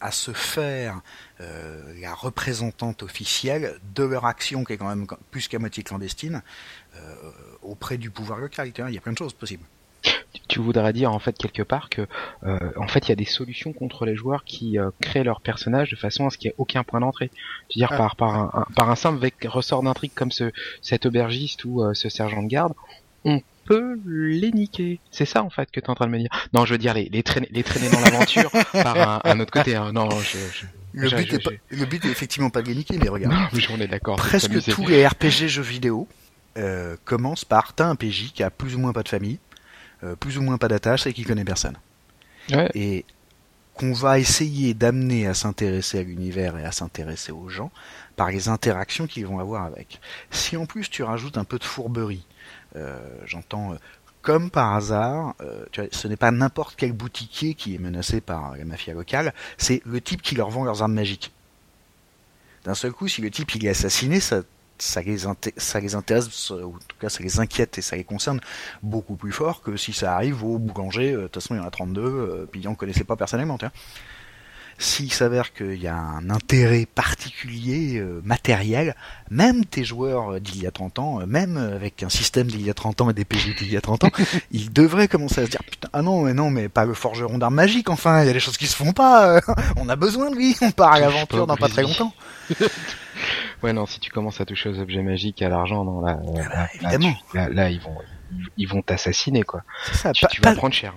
[0.00, 1.00] à se faire
[1.40, 6.42] la représentante officielle de leur action qui est quand même plus qu'à moitié clandestine
[7.62, 8.72] auprès du pouvoir local.
[8.76, 9.64] Il y a plein de choses possibles
[10.48, 12.06] tu voudrais dire en fait quelque part que
[12.76, 15.96] en fait il y a des solutions contre les joueurs qui créent leur personnage de
[15.96, 17.30] façon à ce qu'il n'y ait aucun point d'entrée.
[17.68, 17.96] Tu veux dire ah.
[17.96, 22.08] par par un, par un simple avec ressort d'intrigue comme ce cet aubergiste ou ce
[22.08, 22.74] sergent de garde,
[23.24, 24.98] on peut les niquer.
[25.10, 26.30] C'est ça en fait que tu es en train de me dire.
[26.54, 29.76] Non, je veux dire les, les, traîner, les traîner dans l'aventure par un, autre côté.
[29.76, 29.92] Hein.
[29.92, 33.34] Non, je, le, but est le but est effectivement pas de les niquer, mais regarde.
[33.34, 34.16] Non, on est d'accord.
[34.16, 36.08] Presque tous les RPG jeux vidéo
[36.56, 39.38] euh, commencent par t'as un PJ qui a plus ou moins pas de famille,
[40.04, 41.76] euh, plus ou moins pas d'attache et qui connaît personne.
[42.50, 42.70] Ouais.
[42.74, 43.04] Et
[43.78, 47.70] qu'on va essayer d'amener à s'intéresser à l'univers et à s'intéresser aux gens
[48.16, 50.00] par les interactions qu'ils vont avoir avec.
[50.30, 52.26] Si en plus tu rajoutes un peu de fourberie,
[52.74, 53.76] euh, j'entends euh,
[54.20, 58.20] comme par hasard, euh, tu vois, ce n'est pas n'importe quel boutiquier qui est menacé
[58.20, 61.32] par la mafia locale, c'est le type qui leur vend leurs armes magiques.
[62.64, 64.42] D'un seul coup, si le type il est assassiné, ça,
[64.78, 65.18] ça, les,
[65.56, 68.40] ça les intéresse, ou en tout cas ça les inquiète et ça les concerne
[68.82, 71.66] beaucoup plus fort que si ça arrive au boulanger, de toute façon il y en
[71.66, 73.58] a 32, puis on connaissait pas personnellement.
[74.78, 78.94] S'il s'avère qu'il y a un intérêt particulier, euh, matériel,
[79.28, 82.70] même tes joueurs d'il y a 30 ans, euh, même avec un système d'il y
[82.70, 84.10] a 30 ans et des PJ d'il y a 30 ans,
[84.52, 87.38] ils devraient commencer à se dire putain ah non mais non mais pas le forgeron
[87.38, 89.40] d'armes magiques enfin, il y a des choses qui se font pas, euh,
[89.76, 92.12] on a besoin de lui, on part à l'aventure dans pas très longtemps.
[93.64, 96.48] ouais non si tu commences à toucher aux objets magiques à l'argent non là, ah
[96.48, 97.96] bah, évidemment là, ils vont
[98.56, 99.62] ils vont t'assassiner quoi.
[99.92, 100.94] Ça, tu, vas prendre cher.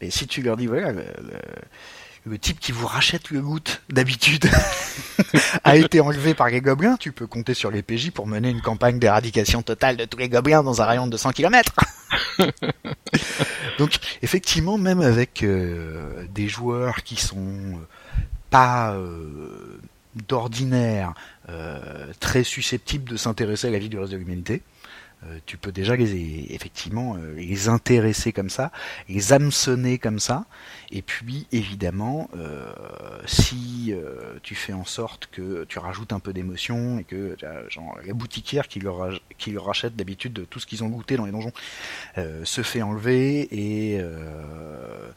[0.00, 1.38] Mais si tu leur dis voilà le le
[2.38, 4.48] type qui vous rachète le loot d'habitude
[5.64, 8.62] a été enlevé par les gobelins, tu peux compter sur les PJ pour mener une
[8.62, 11.74] campagne d'éradication totale de tous les gobelins dans un rayon de 200 km.
[13.78, 17.86] Donc effectivement, même avec euh, des joueurs qui sont euh,
[18.50, 19.80] pas euh,
[20.28, 21.14] d'ordinaire
[22.20, 24.62] très susceptibles de s'intéresser à la vie du reste de l'humanité,
[25.46, 28.70] tu peux déjà les effectivement euh, les intéresser comme ça,
[29.08, 30.44] les hameçonner comme ça,
[30.90, 32.72] et puis évidemment euh,
[33.26, 33.94] si
[34.42, 37.36] tu fais en sorte que tu rajoutes un peu d'émotion et que
[37.68, 41.26] genre la boutiquière qui leur qui leur rachète d'habitude tout ce qu'ils ont goûté dans
[41.26, 41.52] les donjons,
[42.18, 45.08] euh, se fait enlever et euh,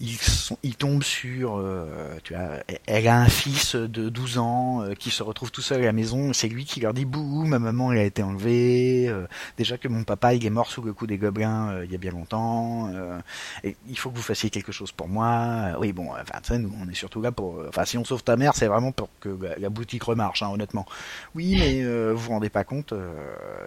[0.00, 1.86] ils, sont, ils tombent sur, euh,
[2.22, 5.82] tu vois, elle a un fils de 12 ans euh, qui se retrouve tout seul
[5.82, 6.32] à la maison.
[6.32, 9.12] C'est lui qui leur dit bouh, ma maman elle a été enlevée.
[9.56, 11.94] Déjà que mon papa il est mort sous le coup des gobelins euh, il y
[11.94, 12.88] a bien longtemps.
[12.94, 13.18] euh,
[13.64, 15.26] et il faut que vous fassiez quelque chose pour moi.
[15.28, 18.36] Euh, oui bon, enfin nous on est surtout là pour, enfin si on sauve ta
[18.36, 20.86] mère c'est vraiment pour que la, la boutique remarche, hein, honnêtement.
[21.34, 22.92] Oui mais vous vous rendez pas compte,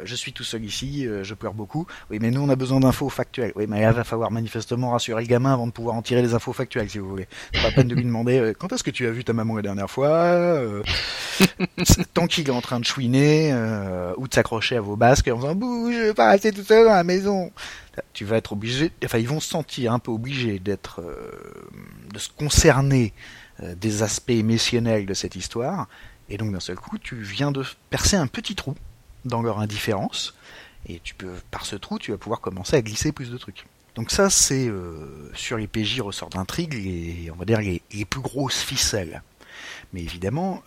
[0.04, 1.88] je suis tout seul ici, je pleure beaucoup.
[2.10, 3.54] Oui mais nous on a besoin d'infos factuelles.
[3.56, 6.34] Oui mais là va falloir manifestement rassurer le gamin avant de pouvoir en tirer les
[6.34, 7.28] infos factuelles si vous voulez.
[7.54, 9.62] Pas la peine de lui demander quand est-ce que tu as vu ta maman la
[9.62, 10.62] dernière fois.
[12.14, 13.54] tant qu'il est en train de chouiner
[14.18, 17.52] ou de s'accrocher à vos basques veux pas rester tout seul dans la maison.
[18.14, 21.68] Tu vas être obligé enfin ils vont se sentir un peu obligés d'être euh,
[22.14, 23.14] de se concerner
[23.62, 25.88] euh, des aspects émotionnels de cette histoire.
[26.30, 28.76] Et donc d'un seul coup tu viens de percer un petit trou
[29.26, 30.36] dans leur indifférence.
[30.88, 33.66] Et tu peux par ce trou tu vas pouvoir commencer à glisser plus de trucs.
[33.96, 38.22] Donc ça c'est euh, sur les PJ ressort d'intrigue les on va dire les, plus
[38.22, 39.22] grosses ficelles.
[39.94, 40.64] Mais évidemment,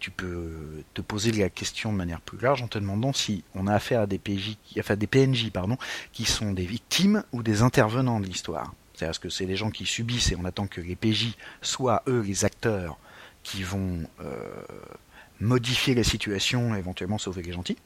[0.00, 3.66] tu peux te poser la question de manière plus large en te demandant si on
[3.66, 5.76] a affaire à des PJ, enfin des PNJ pardon,
[6.12, 8.72] qui sont des victimes ou des intervenants de l'histoire.
[8.94, 12.02] C'est-à-dire est-ce que c'est des gens qui subissent et on attend que les PJ soient
[12.08, 12.98] eux les acteurs
[13.42, 14.48] qui vont euh,
[15.40, 17.78] modifier la situation, éventuellement sauver les gentils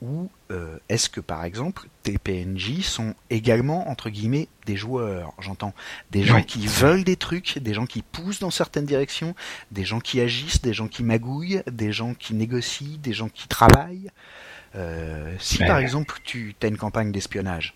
[0.00, 5.32] ou euh, est-ce que par exemple tes PNJ sont également entre guillemets des joueurs?
[5.40, 5.74] J'entends
[6.10, 9.34] des gens qui veulent des trucs, des gens qui poussent dans certaines directions,
[9.72, 13.48] des gens qui agissent, des gens qui magouillent, des gens qui négocient, des gens qui
[13.48, 14.10] travaillent.
[14.76, 15.66] Euh, si Ouais.
[15.66, 17.74] par exemple tu as une campagne d'espionnage,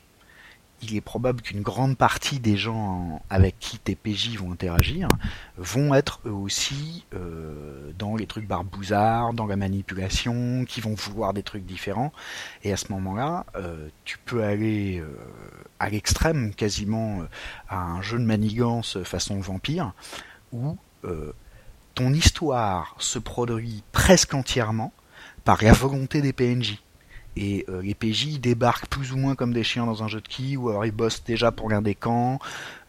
[0.82, 5.08] il est probable qu'une grande partie des gens avec qui tes PJ vont interagir
[5.56, 11.34] vont être eux aussi euh, dans les trucs barbouzards, dans la manipulation, qui vont vouloir
[11.34, 12.12] des trucs différents.
[12.64, 15.06] Et à ce moment-là, euh, tu peux aller euh,
[15.78, 17.22] à l'extrême, quasiment
[17.68, 19.92] à un jeu de manigance façon vampire,
[20.52, 20.76] où
[21.94, 24.92] ton histoire se produit presque entièrement
[25.44, 26.78] par la volonté des PNJ.
[27.36, 30.28] Et euh, les PJ débarquent plus ou moins comme des chiens dans un jeu de
[30.28, 32.38] qui, ou alors ils bossent déjà pour l'un des camps,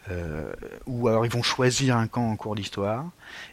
[0.09, 0.51] euh,
[0.85, 3.05] ou alors ils vont choisir un camp en cours d'histoire.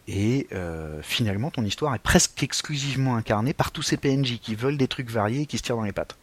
[0.08, 4.78] Et euh, finalement, ton histoire est presque exclusivement incarnée par tous ces PNJ qui veulent
[4.78, 6.16] des trucs variés et qui se tirent dans les pattes.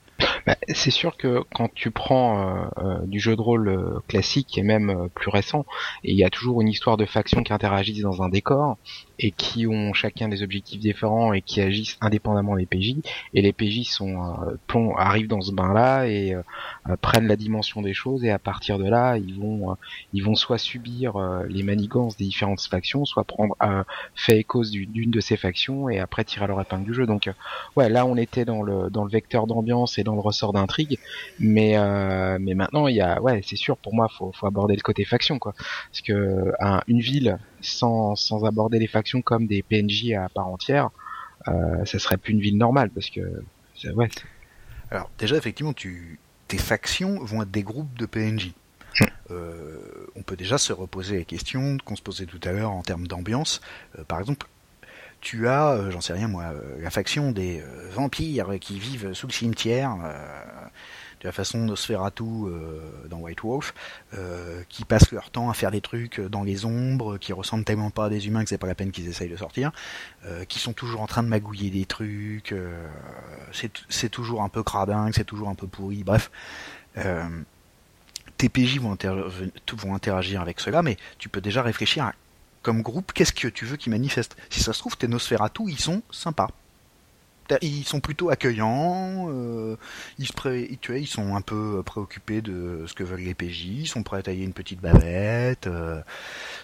[0.45, 4.57] Bah, c'est sûr que quand tu prends euh, euh, du jeu de rôle euh, classique
[4.57, 5.65] et même euh, plus récent,
[6.03, 8.77] il y a toujours une histoire de factions qui interagissent dans un décor
[9.19, 12.95] et qui ont chacun des objectifs différents et qui agissent indépendamment des PJ,
[13.33, 16.41] et les PJ sont euh, plong- arrivent dans ce bain-là et euh,
[16.89, 19.75] euh, prennent la dimension des choses et à partir de là, ils vont
[20.13, 21.17] ils vont soit subir
[21.49, 23.55] les manigances des différentes factions, soit prendre
[24.15, 27.05] fait et cause du- d'une de ces factions et après tirer leur épingle du jeu.
[27.05, 27.29] Donc
[27.75, 30.99] ouais, là on était dans le dans le vecteur d'ambiance et dans le ressort d'intrigue,
[31.39, 34.75] mais euh, mais maintenant il y a ouais, c'est sûr pour moi faut faut aborder
[34.75, 35.53] le côté faction quoi,
[35.91, 40.47] parce que un- une ville sans sans aborder les factions comme des PNJ à part
[40.47, 40.89] entière,
[41.47, 43.21] euh, ça serait plus une ville normale parce que
[43.75, 44.09] ça- ouais,
[44.91, 46.19] Alors déjà, effectivement, tu...
[46.47, 48.53] tes factions vont être des groupes de PNJ.
[49.29, 49.77] Euh,
[50.15, 53.05] on peut déjà se reposer la question qu'on se posait tout à l'heure en termes
[53.07, 53.61] d'ambiance.
[53.99, 54.47] Euh, par exemple,
[55.21, 59.33] tu as, euh, j'en sais rien moi, la faction des vampires qui vivent sous le
[59.33, 59.95] cimetière,
[61.21, 63.73] de la façon Nosferatu euh, dans White Wolf,
[64.13, 67.89] euh, qui passent leur temps à faire des trucs dans les ombres, qui ressemblent tellement
[67.89, 69.71] pas à des humains que c'est pas la peine qu'ils essayent de sortir,
[70.25, 72.87] euh, qui sont toujours en train de magouiller des trucs, euh,
[73.89, 76.31] c'est toujours un peu cradingue, c'est toujours un peu pourri, bref.
[76.97, 77.27] Euh,
[78.37, 78.97] tes PJ vont,
[79.73, 82.13] vont interagir avec cela, mais tu peux déjà réfléchir à,
[82.61, 84.35] comme groupe, qu'est-ce que tu veux qu'ils manifestent?
[84.49, 86.49] Si ça se trouve, tes Nosferatu, ils sont sympas.
[87.61, 89.75] Ils sont plutôt accueillants, euh,
[90.19, 93.65] ils, se pré- tu ils sont un peu préoccupés de ce que veulent les PJ,
[93.65, 96.01] ils sont prêts à tailler une petite bavette, euh,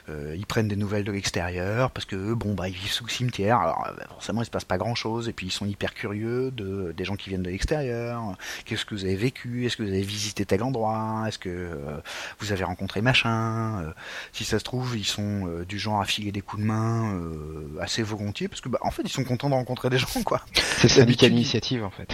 [0.09, 3.09] euh, ils prennent des nouvelles de l'extérieur, parce que bon, bah, ils vivent sous le
[3.11, 5.93] cimetière, alors euh, forcément il se passe pas grand chose, et puis ils sont hyper
[5.93, 9.83] curieux de, des gens qui viennent de l'extérieur, qu'est-ce que vous avez vécu, est-ce que
[9.83, 11.97] vous avez visité tel endroit, est-ce que euh,
[12.39, 13.91] vous avez rencontré machin, euh,
[14.33, 17.13] si ça se trouve, ils sont euh, du genre à filer des coups de main
[17.15, 20.23] euh, assez volontiers, parce que bah, en fait ils sont contents de rencontrer des gens,
[20.25, 20.41] quoi.
[20.79, 22.07] C'est syndicat d'initiative en fait.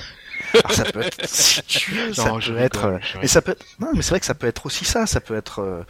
[0.54, 3.28] Alors, ça peut être, si tu veux, ça Non, je peut être, rigole, euh, mais
[3.28, 5.36] ça peut être, non, mais c'est vrai que ça peut être aussi ça, ça peut
[5.36, 5.84] être euh,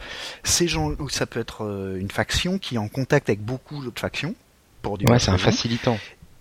[0.44, 3.82] ces gens, ou ça peut être euh, une faction qui est en contact avec beaucoup
[3.82, 4.34] d'autres factions,
[4.82, 5.98] pour Ouais, diverses c'est un facilitant.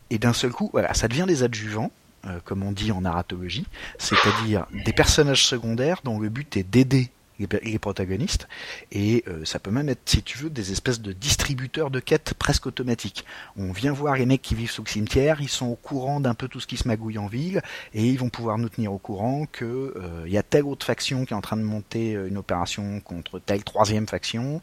[0.09, 1.91] et d'un seul coup, voilà, ça devient des adjuvants,
[2.25, 3.65] euh, comme on dit en narratologie,
[3.99, 8.47] c'est-à-dire des personnages secondaires dont le but est d'aider les, protagonistes,
[8.91, 12.33] et euh, ça peut même être, si tu veux, des espèces de distributeurs de quêtes
[12.33, 13.25] presque automatiques.
[13.57, 16.33] On vient voir les mecs qui vivent sous le cimetière, ils sont au courant d'un
[16.33, 17.61] peu tout ce qui se magouille en ville,
[17.93, 20.85] et ils vont pouvoir nous tenir au courant que euh, il y a telle autre
[20.85, 24.61] faction qui est en train de monter euh, une opération contre telle troisième faction,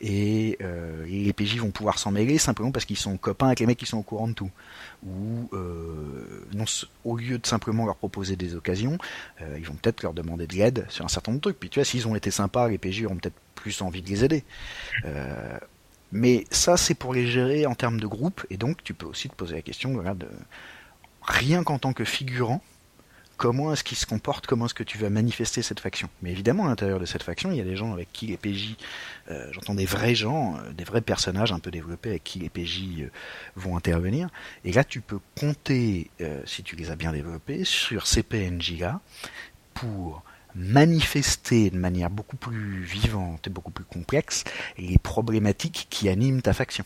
[0.00, 0.58] et
[1.06, 3.86] les PJ vont pouvoir s'en mêler simplement parce qu'ils sont copains avec les mecs qui
[3.86, 4.50] sont au courant de tout
[5.06, 5.48] ou
[6.52, 6.64] non,
[7.04, 8.98] au lieu de simplement leur proposer des occasions,
[9.40, 11.60] ils vont peut-être leur demander de l'aide sur un certain nombre de trucs.
[11.60, 14.24] Puis tu vois, s'ils ont été sympas, les PJ auront peut-être plus envie de les
[14.24, 14.44] aider.
[15.04, 15.58] Euh,
[16.12, 19.28] mais ça, c'est pour les gérer en termes de groupe, et donc tu peux aussi
[19.28, 20.28] te poser la question, de,
[21.22, 22.62] rien qu'en tant que figurant,
[23.38, 26.10] comment est-ce qu'ils se comportent, comment est-ce que tu vas manifester cette faction.
[26.20, 28.36] Mais évidemment, à l'intérieur de cette faction, il y a des gens avec qui les
[28.36, 28.76] PJ,
[29.30, 32.50] euh, j'entends des vrais gens, euh, des vrais personnages un peu développés avec qui les
[32.50, 33.08] PJ
[33.56, 34.28] vont intervenir.
[34.64, 36.10] Et là, tu peux compter,
[36.44, 39.00] si tu les as bien développés, sur ces PNJ-là
[39.72, 40.22] pour
[40.54, 44.44] manifester de manière beaucoup plus vivante et beaucoup plus complexe
[44.76, 46.84] les problématiques qui animent ta faction.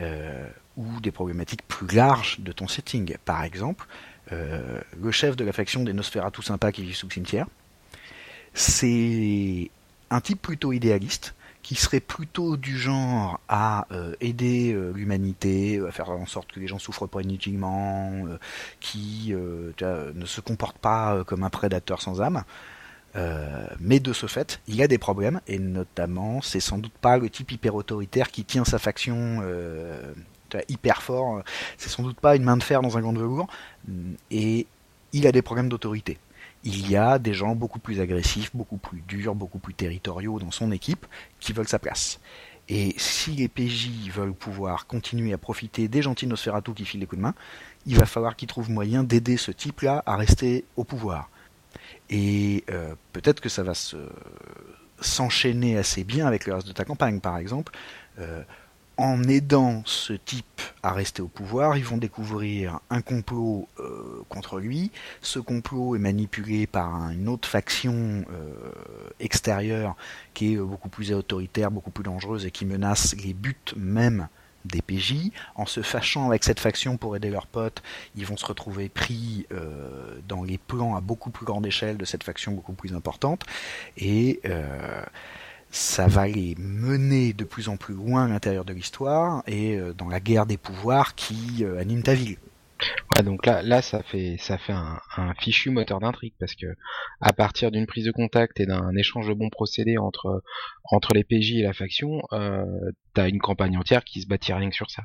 [0.00, 3.16] Euh, ou des problématiques plus larges de ton setting.
[3.24, 7.12] Par exemple, euh, le chef de la faction des Nosferatu sympa qui vit sous le
[7.12, 7.46] cimetière,
[8.54, 9.70] c'est
[10.10, 11.34] un type plutôt idéaliste
[11.66, 16.60] qui serait plutôt du genre à euh, aider euh, l'humanité, à faire en sorte que
[16.60, 18.38] les gens souffrent pas inutilement, euh,
[18.78, 22.44] qui ne se comporte pas comme un prédateur sans âme.
[23.80, 27.28] mais de ce fait, il a des problèmes, et notamment, c'est sans doute pas le
[27.30, 29.42] type hyper autoritaire qui tient sa faction
[30.68, 31.42] hyper fort,
[31.78, 33.48] c'est sans doute pas une main de fer dans un gant de velours,
[34.30, 34.66] et
[35.12, 36.18] il a des problèmes d'autorité
[36.66, 40.50] il y a des gens beaucoup plus agressifs, beaucoup plus durs, beaucoup plus territoriaux dans
[40.50, 41.06] son équipe
[41.38, 42.18] qui veulent sa place.
[42.68, 47.06] Et si les PJ veulent pouvoir continuer à profiter des gentils Nosferatu qui filent les
[47.06, 47.34] coups de main,
[47.86, 51.30] il va falloir qu'ils trouvent moyen d'aider ce type-là à rester au pouvoir.
[52.10, 53.74] Et euh, peut-être que ça va
[55.00, 57.72] s'enchaîner assez bien avec le reste de ta campagne, par exemple.
[58.18, 58.42] Euh,
[58.96, 64.58] en aidant ce type à rester au pouvoir, ils vont découvrir un complot euh, contre
[64.58, 64.90] lui.
[65.20, 68.52] Ce complot est manipulé par une autre faction euh,
[69.20, 69.96] extérieure
[70.32, 74.28] qui est beaucoup plus autoritaire, beaucoup plus dangereuse et qui menace les buts même
[74.64, 75.30] des PJ.
[75.54, 77.82] En se fâchant avec cette faction pour aider leurs potes,
[78.16, 82.04] ils vont se retrouver pris euh, dans les plans à beaucoup plus grande échelle de
[82.04, 83.44] cette faction beaucoup plus importante.
[83.98, 84.40] Et
[85.76, 89.92] ça va les mener de plus en plus loin à l'intérieur de l'histoire et euh,
[89.92, 92.38] dans la guerre des pouvoirs qui euh, anime ta ville.
[93.14, 96.66] Ouais, donc là, là, ça fait, ça fait un, fichu moteur d'intrigue parce que
[97.20, 100.42] à partir d'une prise de contact et d'un échange de bons procédés entre
[100.84, 102.64] entre les PJ et la faction, euh,
[103.12, 105.04] t'as une campagne entière qui se bâtit rien que sur ça.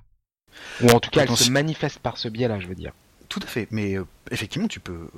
[0.81, 2.93] Ou en tout cas, elle se manifeste par ce biais-là, je veux dire.
[3.27, 3.95] Tout à fait, mais
[4.31, 5.09] effectivement, tu peux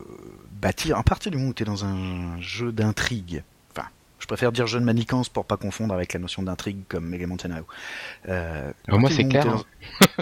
[0.51, 3.43] bâtir à partir du moment où tu es dans un jeu d'intrigue
[4.23, 7.35] je préfère dire jeu de manigance pour pas confondre avec la notion d'intrigue comme élément
[7.35, 7.65] de scénario.
[8.29, 9.45] Euh, moi c'est clair.
[9.49, 9.63] Hein.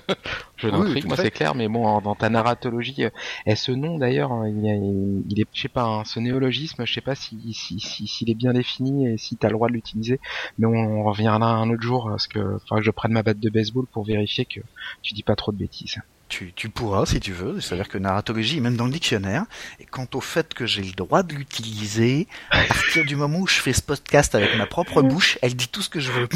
[0.57, 3.09] jeu d'intrigue, moi c'est clair, mais bon, dans ta narratologie, euh,
[3.45, 6.91] et ce nom d'ailleurs, hein, il, il, est, je sais pas, hein, ce néologisme, je
[6.91, 9.67] sais pas si s'il si, si, est bien défini et si tu as le droit
[9.67, 10.19] de l'utiliser,
[10.57, 13.49] mais on, reviendra un autre jour parce que faudra que je prenne ma batte de
[13.51, 14.61] baseball pour vérifier que
[15.03, 15.99] tu dis pas trop de bêtises
[16.31, 17.59] tu, pourras si tu veux.
[17.59, 19.45] C'est-à-dire que narratologie est même dans le dictionnaire.
[19.79, 23.47] Et quant au fait que j'ai le droit de l'utiliser, à partir du moment où
[23.47, 26.29] je fais ce podcast avec ma propre bouche, elle dit tout ce que je veux.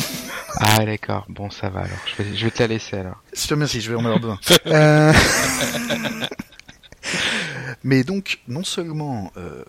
[0.59, 1.97] Ah d'accord, bon ça va alors.
[2.05, 3.21] Je vais, je vais te la laisser alors.
[3.35, 4.39] Je te remercie, je vais en avoir besoin.
[4.67, 5.13] Euh,
[7.83, 9.63] mais donc, non seulement euh,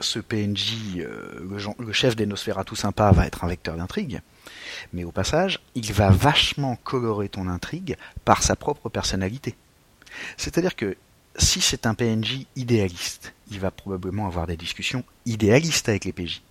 [0.00, 4.20] ce PNJ, euh, le, le, chef des Nosferatu sympa, va être un vecteur d'intrigue,
[4.92, 9.54] mais au passage, il va vachement colorer ton intrigue par sa propre personnalité.
[10.36, 10.96] C'est-à-dire que
[11.38, 16.42] si c'est un PNJ idéaliste, il va probablement avoir des discussions idéalistes avec les PJ.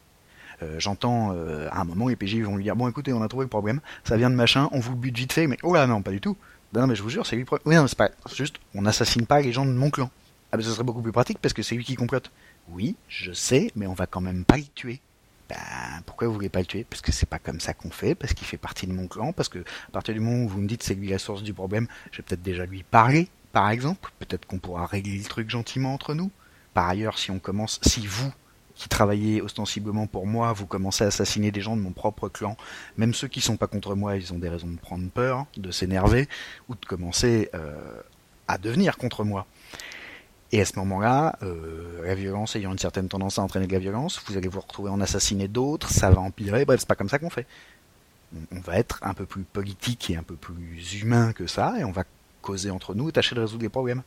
[0.61, 3.27] Euh, j'entends euh, à un moment les PJ vont lui dire bon écoutez on a
[3.27, 5.85] trouvé le problème, ça vient de machin, on vous bute vite fait, mais oh là
[5.85, 6.37] non pas du tout.
[6.71, 7.63] Ben non mais je vous jure c'est lui le problème.
[7.65, 10.09] Oui non c'est pas juste on n'assassine pas les gens de mon clan.
[10.51, 12.31] Ah ben ce serait beaucoup plus pratique parce que c'est lui qui complote.
[12.69, 15.01] Oui je sais mais on va quand même pas le tuer
[15.49, 16.85] ben, pourquoi vous voulez pas le tuer?
[16.89, 19.31] Parce que c'est pas comme ça qu'on fait, parce qu'il fait partie de mon clan,
[19.31, 21.53] parce que à partir du moment où vous me dites c'est lui la source du
[21.53, 24.11] problème, je vais peut-être déjà lui parler, par exemple.
[24.19, 26.31] Peut-être qu'on pourra régler le truc gentiment entre nous.
[26.73, 28.31] Par ailleurs, si on commence, si vous
[28.75, 32.57] qui travaillez ostensiblement pour moi, vous commencez à assassiner des gens de mon propre clan,
[32.97, 35.71] même ceux qui sont pas contre moi, ils ont des raisons de prendre peur, de
[35.71, 36.27] s'énerver,
[36.67, 38.01] ou de commencer euh,
[38.47, 39.47] à devenir contre moi.
[40.51, 43.79] Et à ce moment-là, euh, la violence ayant une certaine tendance à entraîner de la
[43.79, 47.09] violence, vous allez vous retrouver en assassiner d'autres, ça va empirer, bref, c'est pas comme
[47.09, 47.47] ça qu'on fait.
[48.51, 51.83] On, va être un peu plus politique et un peu plus humain que ça, et
[51.83, 52.03] on va
[52.41, 54.03] causer entre nous et tâcher de résoudre les problèmes.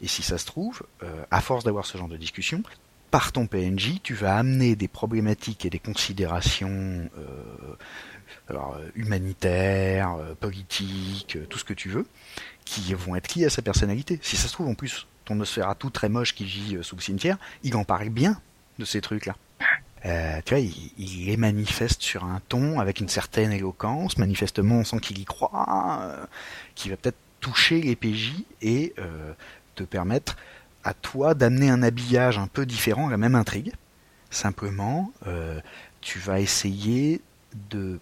[0.00, 2.62] Et si ça se trouve, euh, à force d'avoir ce genre de discussion,
[3.10, 7.10] par ton PNJ, tu vas amener des problématiques et des considérations
[8.48, 12.06] alors, humanitaires, politiques, tout ce que tu veux,
[12.64, 14.18] qui vont être liées à sa personnalité.
[14.22, 15.06] Si ça se trouve, en plus,
[15.36, 18.40] ton tout très moche qui vit sous le cimetière, il en parle bien
[18.78, 19.34] de ces trucs-là.
[20.04, 20.60] Euh, tu vois,
[20.98, 25.24] il, les manifeste sur un ton avec une certaine éloquence, manifestement on sent qu'il y
[25.24, 26.24] croit, euh,
[26.74, 29.32] qui va peut-être toucher les PJ et euh,
[29.74, 30.36] te permettre
[30.82, 33.72] à toi d'amener un habillage un peu différent à la même intrigue.
[34.30, 35.12] Simplement,
[36.00, 37.20] tu vas essayer
[37.70, 38.00] de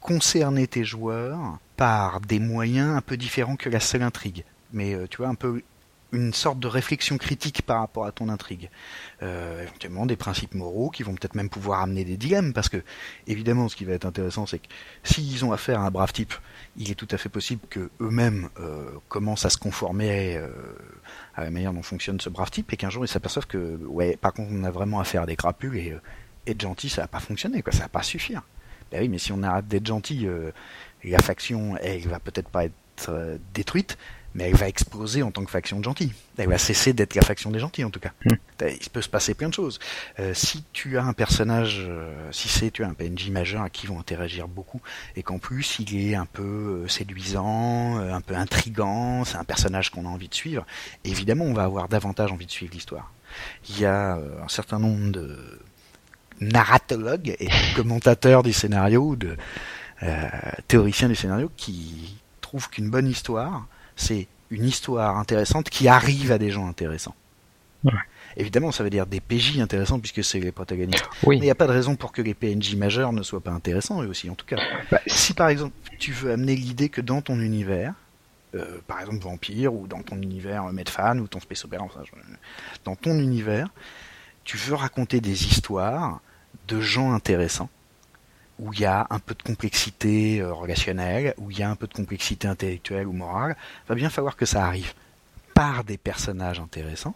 [0.00, 4.44] concerner tes joueurs par des moyens un peu différents que la seule intrigue.
[4.74, 5.62] Mais tu vois, un peu
[6.12, 8.70] une sorte de réflexion critique par rapport à ton intrigue.
[9.22, 12.82] Euh, éventuellement des principes moraux qui vont peut-être même pouvoir amener des dilemmes, parce que
[13.26, 14.68] évidemment ce qui va être intéressant c'est que
[15.04, 16.34] s'ils ont affaire à un brave type,
[16.76, 20.48] il est tout à fait possible que eux-mêmes euh, commencent à se conformer euh,
[21.34, 24.16] à la manière dont fonctionne ce brave type, et qu'un jour ils s'aperçoivent que ouais
[24.16, 25.96] par contre on a vraiment affaire à des crapules et
[26.46, 28.42] être gentil ça va pas fonctionner, quoi, ça va pas suffire.
[28.90, 30.26] Ben oui mais si on arrête d'être gentil,
[31.04, 33.96] la faction elle va peut-être pas être détruite,
[34.34, 36.12] mais elle va exploser en tant que faction de gentils.
[36.38, 38.12] Elle va cesser d'être la faction des gentils en tout cas.
[38.24, 38.36] Hmm.
[38.60, 39.78] Il peut se passer plein de choses.
[40.18, 43.70] Euh, si tu as un personnage, euh, si c'est tu as un PNJ majeur à
[43.70, 44.80] qui vont interagir beaucoup,
[45.16, 46.42] et qu'en plus il est un peu
[46.84, 50.64] euh, séduisant, un peu intrigant, c'est un personnage qu'on a envie de suivre,
[51.04, 53.12] évidemment on va avoir davantage envie de suivre l'histoire.
[53.68, 55.60] Il y a un certain nombre de
[56.40, 59.36] narratologues et commentateurs du scénario, de
[60.66, 63.66] théoriciens du scénario qui trouvent qu'une bonne histoire,
[64.00, 67.14] c'est une histoire intéressante qui arrive à des gens intéressants.
[68.36, 71.08] Évidemment, ça veut dire des PJ intéressants puisque c'est les protagonistes.
[71.26, 73.50] Mais il n'y a pas de raison pour que les PNJ majeurs ne soient pas
[73.50, 74.56] intéressants eux aussi, en tout cas.
[74.90, 77.94] Bah, si par exemple tu veux amener l'idée que dans ton univers,
[78.54, 81.86] euh, par exemple Vampire ou dans ton univers euh, Medfan ou ton Space Opera,
[82.84, 83.68] dans ton univers,
[84.44, 86.20] tu veux raconter des histoires
[86.68, 87.70] de gens intéressants
[88.60, 91.76] où il y a un peu de complexité euh, relationnelle, où il y a un
[91.76, 93.56] peu de complexité intellectuelle ou morale,
[93.88, 94.92] va bien falloir que ça arrive
[95.54, 97.14] par des personnages intéressants.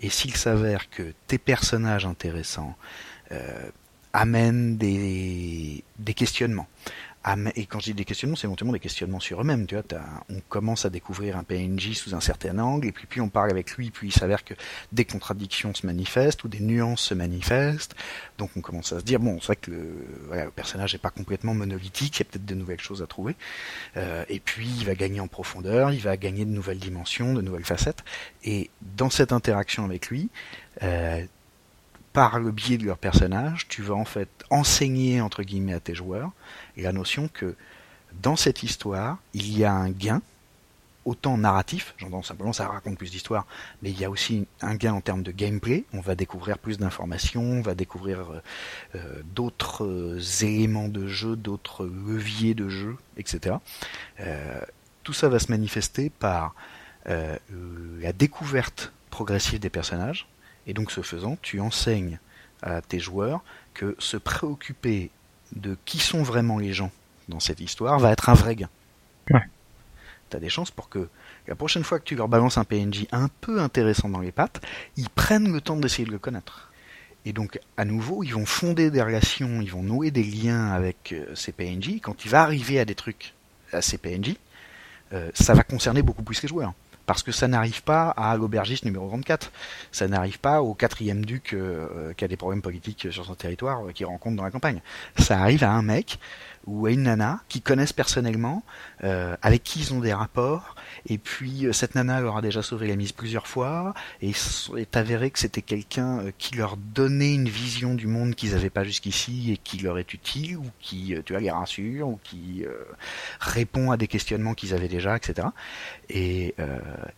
[0.00, 2.76] Et s'il s'avère que tes personnages intéressants
[3.30, 3.70] euh,
[4.12, 5.84] amènent des,
[6.14, 6.68] questionnements,
[7.54, 9.66] et quand je dis des questionnements, c'est éventuellement des questionnements sur eux-mêmes.
[9.66, 9.84] Tu vois,
[10.28, 13.50] on commence à découvrir un PNJ sous un certain angle, et puis puis on parle
[13.50, 14.54] avec lui, puis il s'avère que
[14.90, 17.94] des contradictions se manifestent ou des nuances se manifestent.
[18.38, 20.98] Donc on commence à se dire bon, c'est vrai que le, voilà, le personnage n'est
[20.98, 23.36] pas complètement monolithique, il y a peut-être de nouvelles choses à trouver.
[23.96, 27.40] Euh, et puis il va gagner en profondeur, il va gagner de nouvelles dimensions, de
[27.40, 28.02] nouvelles facettes.
[28.44, 30.28] Et dans cette interaction avec lui,
[30.82, 31.24] euh,
[32.12, 35.94] par le biais de leur personnage, tu vas en fait enseigner entre guillemets à tes
[35.94, 36.30] joueurs
[36.76, 37.54] la notion que
[38.20, 40.20] dans cette histoire, il y a un gain,
[41.04, 43.46] autant narratif, j'entends simplement ça raconte plus d'histoire,
[43.82, 46.78] mais il y a aussi un gain en termes de gameplay, on va découvrir plus
[46.78, 48.42] d'informations, on va découvrir euh,
[48.94, 53.56] euh, d'autres euh, éléments de jeu, d'autres leviers de jeu, etc.
[55.02, 56.54] tout ça va se manifester par
[57.06, 60.28] la découverte progressive des personnages,
[60.66, 62.18] et donc ce faisant, tu enseignes
[62.62, 63.42] à tes joueurs
[63.74, 65.10] que se préoccuper
[65.56, 66.90] de qui sont vraiment les gens
[67.28, 68.68] dans cette histoire va être un vrai gain.
[69.30, 69.42] Ouais.
[70.30, 71.08] T'as des chances pour que
[71.46, 74.62] la prochaine fois que tu leur balances un PNJ un peu intéressant dans les pattes,
[74.96, 76.70] ils prennent le temps d'essayer de le connaître.
[77.24, 81.12] Et donc, à nouveau, ils vont fonder des relations, ils vont nouer des liens avec
[81.12, 82.00] euh, ces PNJ.
[82.00, 83.34] Quand il va arriver à des trucs
[83.72, 84.36] à ces PNJ,
[85.12, 86.72] euh, ça va concerner beaucoup plus les joueurs
[87.12, 89.52] parce que ça n'arrive pas à l'aubergiste numéro 24,
[89.90, 93.86] ça n'arrive pas au quatrième duc euh, qui a des problèmes politiques sur son territoire
[93.86, 94.80] euh, qu'il rencontre dans la campagne.
[95.18, 96.18] Ça arrive à un mec
[96.66, 98.62] ou à une nana qui connaissent personnellement,
[99.04, 102.62] euh, avec qui ils ont des rapports, et puis euh, cette nana leur a déjà
[102.62, 104.32] sauvé la mise plusieurs fois, et
[104.76, 108.70] est avéré que c'était quelqu'un euh, qui leur donnait une vision du monde qu'ils n'avaient
[108.70, 112.64] pas jusqu'ici et qui leur est utile, ou qui, tu vois, les rassure, ou qui
[113.40, 115.48] répond à des questionnements qu'ils avaient déjà, etc.
[116.08, 116.54] Et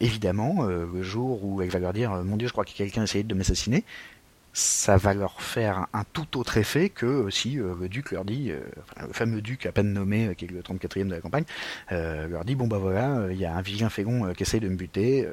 [0.00, 3.24] évidemment, le jour où elle va leur dire, mon Dieu, je crois que quelqu'un essayé
[3.24, 3.84] de m'assassiner,
[4.54, 8.52] ça va leur faire un tout autre effet que si euh, le duc leur dit,
[8.52, 8.60] euh,
[9.00, 11.44] le fameux duc à peine nommé, euh, qui est le 34e de la campagne,
[11.90, 14.76] leur dit bon bah voilà, il y a un vilain fégon qui essaye de me
[14.76, 15.28] buter,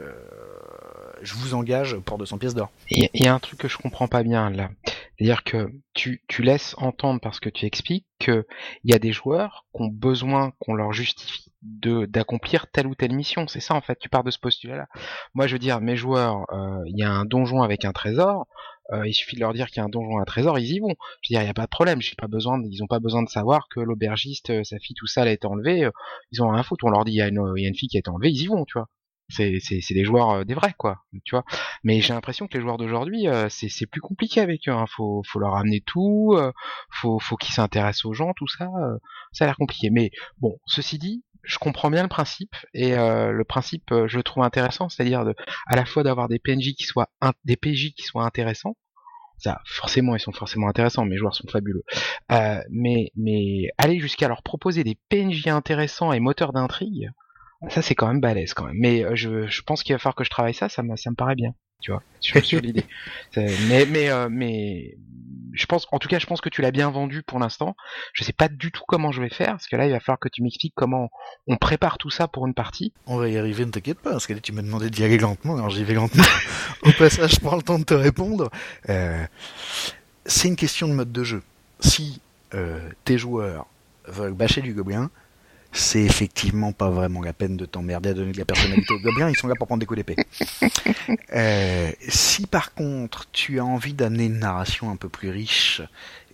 [1.22, 2.72] je vous engage pour 200 pièces d'or.
[2.90, 4.72] Il y, a un truc que je comprends pas bien là,
[5.18, 8.46] c'est-à-dire que tu, tu laisses entendre parce que tu expliques que
[8.84, 12.96] il y a des joueurs qui ont besoin qu'on leur justifie de d'accomplir telle ou
[12.96, 13.48] telle mission.
[13.48, 14.00] C'est ça en fait.
[14.00, 14.88] Tu pars de ce postulat-là.
[15.36, 16.48] Moi, je veux dire, mes joueurs,
[16.88, 18.48] il y a un donjon avec un trésor.
[18.94, 20.80] Euh, il suffit de leur dire qu'il y a un donjon, un trésor, ils y
[20.80, 20.96] vont.
[21.22, 22.00] Je veux dire, il n'y a pas de problème.
[22.02, 25.32] Ils ont pas besoin de savoir que l'aubergiste, euh, sa fille, tout ça, elle a
[25.32, 25.86] été enlevée.
[25.86, 25.92] Euh,
[26.32, 26.86] ils ont rien à foutre.
[26.86, 28.66] On leur dit, il y, a une, fille qui a été enlevée, ils y vont,
[28.66, 28.90] tu vois.
[29.30, 31.46] C'est c'est des joueurs des vrais quoi, tu vois.
[31.86, 34.74] Mais j'ai l'impression que les joueurs d'aujourd'hui c'est c'est plus compliqué avec eux.
[34.74, 34.88] Hein.
[34.90, 36.38] Faut leur amener tout,
[36.90, 38.68] faut faut qu'ils s'intéressent aux gens, tout ça.
[39.32, 39.90] ça a l'air compliqué.
[39.90, 44.44] Mais bon, ceci dit, je comprends bien le principe et le principe je le trouve
[44.44, 45.26] intéressant, c'est-à-dire
[45.68, 47.10] à la fois d'avoir des PNJ qui soient
[47.46, 48.76] des PJ qui soient intéressants
[49.42, 51.84] ça, forcément, ils sont forcément intéressants, mes joueurs sont fabuleux.
[52.32, 57.10] Euh, mais, mais aller jusqu'à leur proposer des PNJ intéressants et moteurs d'intrigue,
[57.70, 58.78] ça c'est quand même balèze quand même.
[58.78, 61.56] Mais euh, je, pense qu'il va falloir que je travaille ça, ça me paraît bien,
[61.82, 62.86] tu vois, sur, sur l'idée.
[63.36, 64.96] Mais, mais, euh, mais,
[65.54, 67.76] je pense, en tout cas, je pense que tu l'as bien vendu pour l'instant.
[68.14, 70.20] Je sais pas du tout comment je vais faire, parce que là, il va falloir
[70.20, 71.10] que tu m'expliques comment
[71.48, 72.94] on prépare tout ça pour une partie.
[73.06, 75.18] On va y arriver, ne t'inquiète pas, parce que là, tu m'as demandé d'y aller
[75.18, 76.24] lentement, alors j'y vais lentement.
[76.84, 78.50] Au passage, je prends le temps de te répondre.
[78.90, 79.26] Euh,
[80.26, 81.44] c'est une question de mode de jeu.
[81.80, 82.22] Si
[82.54, 83.66] euh, tes joueurs
[84.08, 85.10] veulent bâcher du gobelin,
[85.74, 89.30] c'est effectivement pas vraiment la peine de t'emmerder à donner de la personnalité aux gobelins,
[89.30, 90.16] ils sont là pour prendre des coups d'épée.
[91.34, 95.82] Euh, si par contre tu as envie d'amener une narration un peu plus riche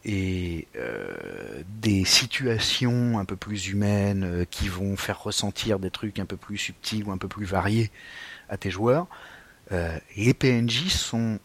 [0.03, 6.19] et euh, des situations un peu plus humaines euh, qui vont faire ressentir des trucs
[6.19, 7.91] un peu plus subtils ou un peu plus variés
[8.49, 9.07] à tes joueurs,
[9.71, 11.39] les PNJ sont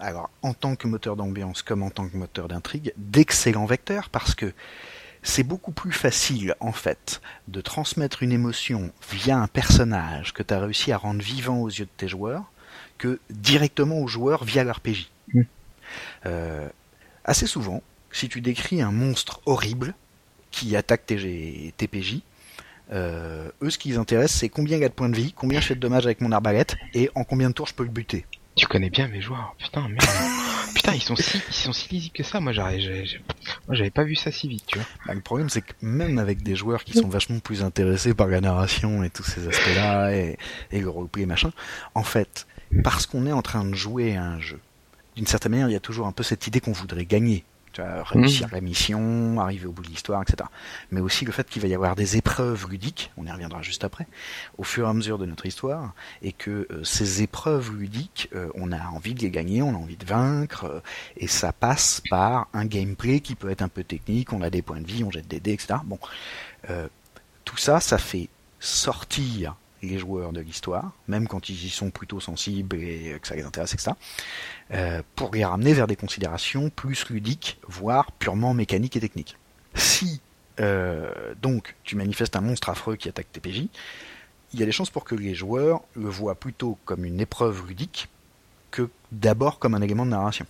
[0.00, 4.34] alors en tant que moteur d'ambiance comme en tant que moteur d'intrigue d'excellents vecteurs parce
[4.34, 4.52] que
[5.22, 10.54] c'est beaucoup plus facile, en fait, de transmettre une émotion via un personnage que tu
[10.54, 12.50] as réussi à rendre vivant aux yeux de tes joueurs
[12.98, 15.10] que directement aux joueurs via l'RPJ.
[16.26, 16.68] Euh,
[17.24, 19.94] assez souvent, si tu décris un monstre horrible
[20.50, 21.16] qui attaque tes,
[21.90, 22.20] PJ,
[22.92, 25.60] euh, eux, ce qui les intéresse, c'est combien il a de points de vie, combien
[25.60, 27.90] je fais de dommages avec mon arbalète, et en combien de tours je peux le
[27.90, 28.26] buter.
[28.60, 30.04] Tu connais bien mes joueurs, putain, merde.
[30.74, 32.40] putain, ils sont si, ils sont si lisibles que ça.
[32.40, 34.86] Moi, j'avais pas vu ça si vite, tu vois.
[35.06, 38.26] Bah, le problème, c'est que même avec des joueurs qui sont vachement plus intéressés par
[38.26, 40.36] la narration et tous ces aspects-là et,
[40.72, 41.52] et le roleplay machin,
[41.94, 42.46] en fait,
[42.84, 44.60] parce qu'on est en train de jouer à un jeu,
[45.16, 47.44] d'une certaine manière, il y a toujours un peu cette idée qu'on voudrait gagner
[47.80, 48.52] vois, réussir mmh.
[48.52, 50.48] la mission, arriver au bout de l'histoire, etc.
[50.90, 53.84] Mais aussi le fait qu'il va y avoir des épreuves ludiques, on y reviendra juste
[53.84, 54.06] après,
[54.58, 58.48] au fur et à mesure de notre histoire, et que euh, ces épreuves ludiques, euh,
[58.54, 60.80] on a envie de les gagner, on a envie de vaincre, euh,
[61.16, 64.62] et ça passe par un gameplay qui peut être un peu technique, on a des
[64.62, 65.80] points de vie, on jette des dés, etc.
[65.84, 65.98] Bon,
[67.44, 68.28] tout ça, ça fait
[68.60, 73.34] sortir les joueurs de l'histoire, même quand ils y sont plutôt sensibles et que ça
[73.34, 73.92] les intéresse, etc.,
[74.72, 79.36] euh, pour les ramener vers des considérations plus ludiques, voire purement mécaniques et techniques.
[79.74, 80.20] Si
[80.60, 83.40] euh, donc tu manifestes un monstre affreux qui attaque tes
[84.52, 87.66] il y a des chances pour que les joueurs le voient plutôt comme une épreuve
[87.68, 88.08] ludique
[88.70, 90.46] que d'abord comme un élément de narration.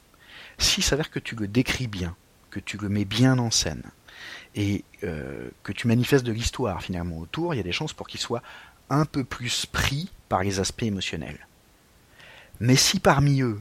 [0.58, 2.16] S'il s'avère que tu le décris bien,
[2.50, 3.82] que tu le mets bien en scène,
[4.54, 8.08] et euh, que tu manifestes de l'histoire finalement autour, il y a des chances pour
[8.08, 8.42] qu'il soit
[8.90, 11.46] un peu plus pris par les aspects émotionnels.
[12.60, 13.60] Mais si parmi eux,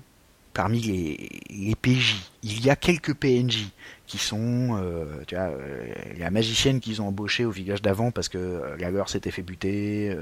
[0.53, 3.69] parmi les, PJ, il y a quelques PNJ
[4.09, 5.85] qui sont, euh, tu vois, euh,
[6.17, 9.43] la magicienne qu'ils ont embauchée au village d'avant parce que euh, la leur s'était fait
[9.43, 10.17] buter,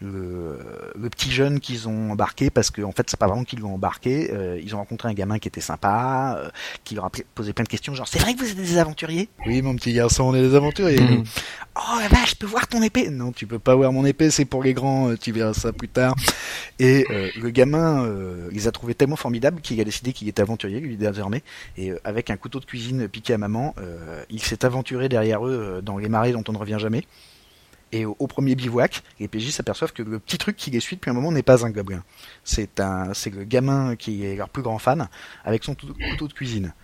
[0.00, 0.58] le,
[0.98, 3.74] le, petit jeune qu'ils ont embarqué parce que en fait c'est pas vraiment qu'ils l'ont
[3.74, 6.50] embarqué, ils ont rencontré un gamin qui était sympa,
[6.82, 9.28] qui leur a posé plein de questions, genre c'est vrai que vous êtes des aventuriers?
[9.46, 10.98] Oui mon petit garçon, on est des aventuriers.
[11.00, 11.24] Mhm.
[11.76, 13.10] Oh la vache, je peux voir ton épée?
[13.10, 15.88] Non, tu peux pas voir mon épée, c'est pour les grands, tu verras ça plus
[15.88, 16.14] tard.
[16.78, 17.06] Et
[17.36, 18.10] le gamin
[18.50, 21.42] les a trouvés tellement formidables qu'il a décidé qu'il était aventurier lui désormais,
[21.76, 25.76] et avec un couteau de cuisine piqué à maman, euh, il s'est aventuré derrière eux
[25.76, 27.04] euh, dans les marais dont on ne revient jamais.
[27.92, 31.08] Et au, premier bivouac, les PJ s'aperçoivent que le petit truc qui les suit depuis
[31.08, 32.02] un moment n'est pas un gobelin.
[32.42, 35.08] C'est un, c'est le gamin qui est leur plus grand fan
[35.44, 36.74] avec son couteau de cuisine.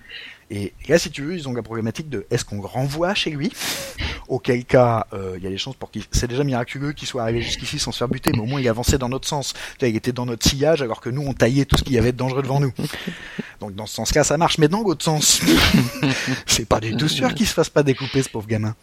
[0.55, 3.51] Et là, si tu veux, ils ont la problématique de est-ce qu'on renvoie chez lui?
[4.29, 6.05] Auquel cas, euh, il y a des chances pour qu'il.
[6.13, 8.69] C'est déjà miraculeux qu'il soit arrivé jusqu'ici sans se faire buter, mais au moins il
[8.69, 9.55] avançait dans notre sens.
[9.81, 12.13] il était dans notre sillage alors que nous on taillait tout ce qu'il y avait
[12.13, 12.73] de dangereux devant nous.
[13.61, 14.59] Donc dans ce sens-là, ça marche.
[14.59, 15.41] Mais dans l'autre sens,
[16.47, 18.77] c'est pas du tout sûr qu'il se fasse pas découper ce pauvre gamin.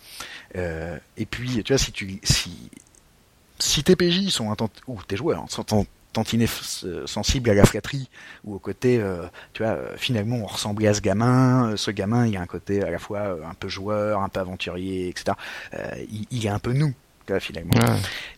[0.56, 2.52] Euh, et puis, tu vois, si tu si
[3.60, 4.56] si tes PJ sont
[4.88, 6.48] ou tes joueurs sont tantinet
[7.06, 8.10] sensible à la flatterie
[8.44, 11.92] ou au côté, euh, tu vois, euh, finalement on ressemblait à ce gamin, euh, ce
[11.92, 15.38] gamin il a un côté à la fois un peu joueur, un peu aventurier, etc.
[16.12, 16.94] il, il, est un peu nous,
[17.40, 17.76] finalement.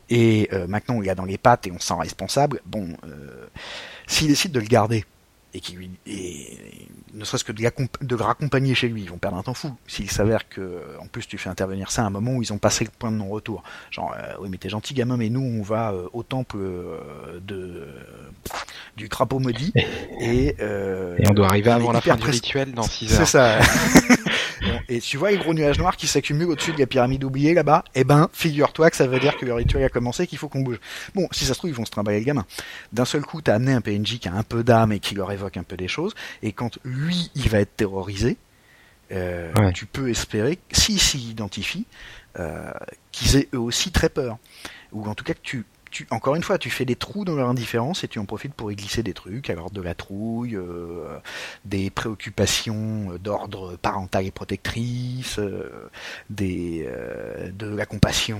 [0.09, 2.61] Et maintenant on l'a dans les pattes et on sent responsable.
[2.65, 2.89] Bon,
[4.07, 5.05] s'il décide de le garder
[5.53, 6.57] et qui lui et
[7.13, 7.61] ne serait-ce que de,
[8.01, 9.75] de, le raccompagner chez lui, ils vont perdre un temps fou.
[9.85, 12.57] S'il s'avère que en plus tu fais intervenir ça à un moment où ils ont
[12.57, 13.63] passé le point de non-retour.
[13.89, 17.39] Genre euh, oui mais t'es gentil gamin mais nous on va euh, au temple euh,
[17.41, 17.87] de
[18.95, 19.73] du crapaud maudit
[20.21, 23.19] et, et on doit arriver avant la fin du rituel dans 6 heures.
[23.19, 23.59] C'est ça.
[24.89, 27.83] et tu vois les gros nuages noirs qui s'accumulent au-dessus de la pyramide oubliée là-bas
[27.95, 30.61] Eh ben, figure-toi que ça veut dire que le rituel a commencé, qu'il faut qu'on
[30.61, 30.79] bouge.
[31.15, 32.45] Bon, si ça se trouve, ils vont se trimballer le gamin.
[32.93, 35.31] D'un seul coup, t'as amené un PNJ qui a un peu d'âme et qui leur
[35.31, 38.37] évoque un peu des choses, et quand lui, il va être terrorisé,
[39.11, 39.73] euh, Ouais.
[39.73, 41.85] tu peux espérer, s'ils s'y identifient,
[42.39, 42.71] euh,
[43.11, 44.37] qu'ils aient eux aussi très peur.
[44.93, 45.65] Ou en tout cas que tu,
[46.09, 48.71] encore une fois, tu fais des trous dans leur indifférence et tu en profites pour
[48.71, 51.17] y glisser des trucs, alors de la trouille, euh,
[51.65, 55.89] des préoccupations d'ordre parental et protectrice, euh,
[56.41, 58.39] euh, de la compassion,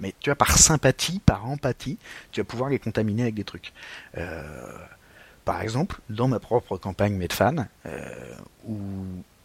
[0.00, 1.98] mais tu vois, par sympathie, par empathie,
[2.32, 3.72] tu vas pouvoir les contaminer avec des trucs.
[5.44, 7.66] Par exemple, dans ma propre campagne Medfan,
[8.66, 8.76] où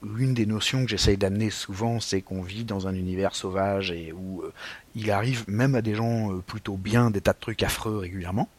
[0.04, 4.14] l'une des notions que j'essaye d'amener souvent, c'est qu'on vit dans un univers sauvage et
[4.14, 4.54] où euh,
[4.96, 8.50] il arrive même à des gens euh, plutôt bien des tas de trucs affreux régulièrement.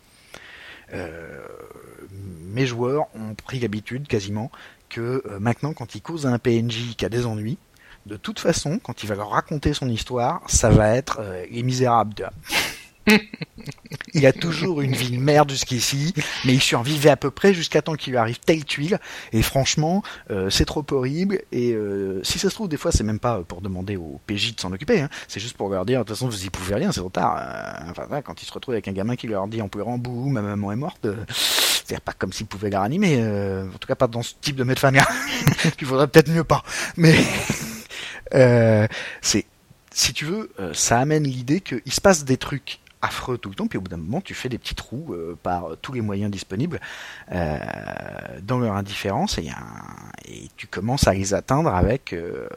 [0.95, 1.41] Euh,
[2.11, 4.51] mes joueurs ont pris l'habitude quasiment
[4.89, 7.59] que maintenant, quand ils causent à un PNJ qui a des ennuis,
[8.07, 11.21] de toute façon, quand il va leur raconter son histoire, ça va être
[11.51, 12.31] les misérables.
[14.15, 17.83] Il a toujours une vie de merde jusqu'ici, mais il survivait à peu près jusqu'à
[17.83, 18.99] temps qu'il lui arrive telle tuile.
[19.33, 21.41] Et franchement, euh, c'est trop horrible.
[21.53, 24.55] Et euh, si ça se trouve, des fois, c'est même pas pour demander au PJ
[24.55, 25.01] de s'en occuper.
[25.01, 25.09] Hein.
[25.29, 27.37] C'est juste pour leur dire, de toute façon, vous y pouvez rien, c'est trop tard.
[27.39, 30.29] Euh, enfin, quand ils se retrouvent avec un gamin qui leur dit en pleurant, bouh,
[30.29, 31.07] ma maman est morte.
[31.85, 33.23] c'est pas comme s'ils pouvaient la ranimer.
[33.23, 34.93] en tout cas, pas dans ce type de médecin.
[35.81, 36.63] Il faudrait peut-être mieux pas.
[36.97, 37.15] Mais
[39.21, 39.45] c'est,
[39.93, 43.67] si tu veux, ça amène l'idée qu'il se passe des trucs affreux tout le temps,
[43.67, 46.31] puis au bout d'un moment, tu fais des petits trous euh, par tous les moyens
[46.31, 46.81] disponibles
[47.33, 47.59] euh,
[48.43, 49.49] dans leur indifférence, et,
[50.57, 52.49] tu commences à les atteindre avec euh,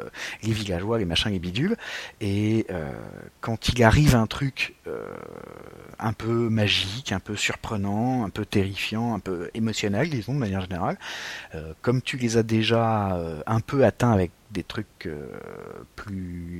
[0.43, 1.77] les villageois, les machins, les bidules,
[2.19, 2.65] et
[3.39, 4.75] quand il arrive un truc
[5.99, 10.61] un peu magique, un peu surprenant, un peu terrifiant, un peu émotionnel, disons de manière
[10.61, 10.97] générale,
[11.81, 15.09] comme tu les as déjà un peu atteints avec des trucs
[15.95, 16.50] plus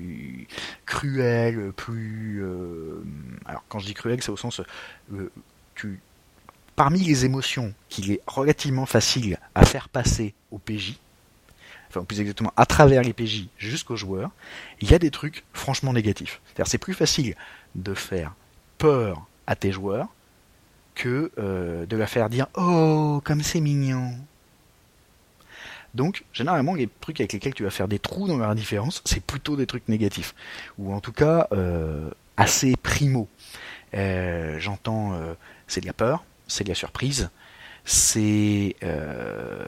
[1.01, 2.43] cruels, plus...
[2.43, 3.03] euh,
[3.45, 4.61] alors quand je dis cruel, c'est au sens...
[5.13, 5.31] euh,
[6.75, 10.99] parmi les émotions qu'il est relativement facile à faire passer au PJ,
[11.89, 14.29] enfin plus exactement à travers les PJ jusqu'aux joueurs,
[14.79, 16.39] il y a des trucs franchement négatifs.
[16.45, 17.35] C'est-à-dire c'est plus facile
[17.75, 18.35] de faire
[18.77, 20.07] peur à tes joueurs
[20.93, 24.13] que euh, de la faire dire oh comme c'est mignon.
[25.93, 29.23] Donc généralement les trucs avec lesquels tu vas faire des trous dans leur indifférence, c'est
[29.23, 30.33] plutôt des trucs négatifs
[30.77, 33.27] ou en tout cas euh, assez primo.
[33.93, 35.33] Euh, J'entends euh,
[35.67, 37.29] c'est de la peur, c'est de la surprise,
[37.85, 39.65] c'est euh,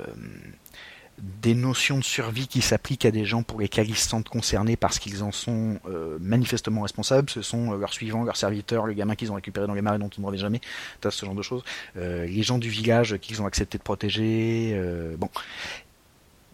[1.19, 4.75] des notions de survie qui s'appliquent à des gens pour lesquels ils se sentent concernés
[4.75, 5.79] parce qu'ils en sont
[6.19, 7.29] manifestement responsables.
[7.29, 10.09] Ce sont leurs suivants, leurs serviteurs, le gamin qu'ils ont récupéré dans les marais dont
[10.17, 10.59] on ne parlait jamais,
[11.07, 11.63] ce genre de choses.
[11.95, 14.75] Les gens du village qu'ils ont accepté de protéger.
[15.17, 15.29] bon,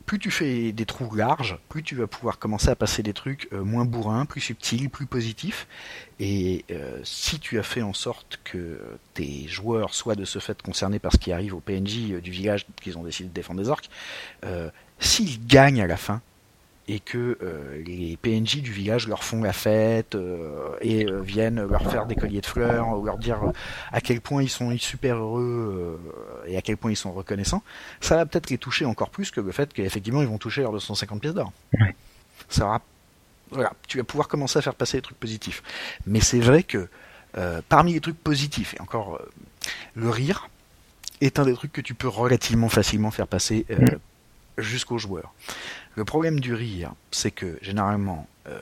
[0.10, 3.48] plus tu fais des trous larges, plus tu vas pouvoir commencer à passer des trucs
[3.54, 5.68] euh, moins bourrins, plus subtils, plus positifs.
[6.20, 8.82] Et euh, si tu as fait en sorte que
[9.14, 12.32] tes joueurs soient de ce fait concernés par ce qui arrive au PNJ euh, du
[12.32, 13.92] village qu'ils ont décidé de défendre des orques,
[14.98, 16.24] s'ils gagnent à la fin
[16.90, 21.64] et que euh, les PNJ du village leur font la fête euh, et euh, viennent
[21.64, 23.40] leur faire des colliers de fleurs ou leur dire
[23.92, 26.00] à quel point ils sont super heureux
[26.48, 27.62] et à quel point ils sont reconnaissants,
[28.02, 30.72] ça va peut-être les toucher encore plus que le fait qu'effectivement ils vont toucher leurs
[30.72, 31.54] 250 pièces d'or.
[31.80, 31.96] Ouais.
[32.50, 32.82] Ça aura
[33.52, 35.64] voilà, tu vas pouvoir commencer à faire passer des trucs positifs.
[36.06, 36.88] Mais c'est vrai que
[37.68, 39.20] parmi les trucs positifs, et encore
[39.96, 40.50] le rire
[41.22, 43.86] est un des trucs que tu peux relativement facilement faire passer euh,
[44.60, 45.34] Jusqu'aux joueurs.
[45.96, 48.60] Le problème du rire, c'est que généralement, euh,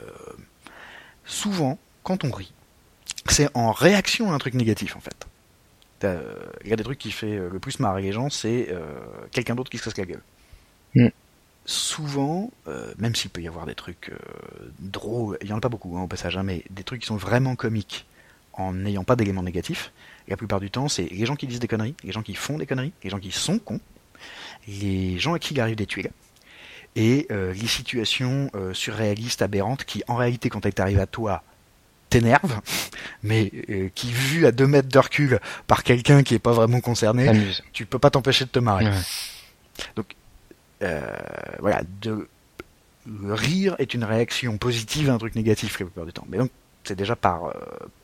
[1.26, 2.54] souvent, quand on rit,
[3.30, 5.28] c'est en réaction à un truc négatif en fait.
[6.00, 8.30] T'as, euh, Il y a des trucs qui fait euh, le plus marrer les gens,
[8.30, 9.00] c'est euh,
[9.32, 10.22] quelqu'un d'autre qui se casse la gueule.
[10.96, 11.08] Mm.
[11.66, 14.12] Souvent, euh, même s'il peut y avoir des trucs
[14.80, 17.08] drôles, il y en a pas beaucoup hein, au passage, hein, mais des trucs qui
[17.08, 18.06] sont vraiment comiques
[18.54, 19.92] en n'ayant pas d'éléments négatifs,
[20.28, 22.58] la plupart du temps, c'est les gens qui disent des conneries, les gens qui font
[22.58, 23.80] des conneries, les gens qui sont cons,
[24.68, 26.12] les gens à qui il arrive des tuiles,
[26.98, 31.44] et euh, les situations euh, surréalistes, aberrantes, qui en réalité, quand elles t'arrivent à toi,
[32.10, 32.60] t'énervent,
[33.24, 36.82] mais euh, qui, vu à deux mètres de recul par quelqu'un qui est pas vraiment
[36.82, 38.86] concerné, tu peux pas t'empêcher de te marrer.
[38.86, 40.04] Ouais.
[40.82, 41.16] Euh,
[41.60, 42.28] voilà, de,
[43.06, 46.26] le rire est une réaction positive à un truc négatif la plupart du temps.
[46.30, 46.50] Mais donc,
[46.84, 47.54] c'est déjà par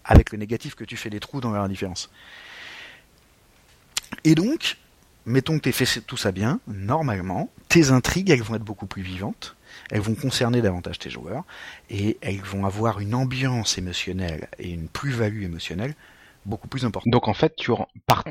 [0.03, 2.09] avec le négatif que tu fais des trous dans leur indifférence.
[4.23, 4.77] Et donc,
[5.25, 9.01] mettons que tu fait tout ça bien, normalement, tes intrigues, elles vont être beaucoup plus
[9.01, 9.55] vivantes,
[9.89, 11.43] elles vont concerner davantage tes joueurs,
[11.89, 15.95] et elles vont avoir une ambiance émotionnelle et une plus-value émotionnelle
[16.45, 17.09] beaucoup plus important.
[17.09, 17.71] Donc en fait, tu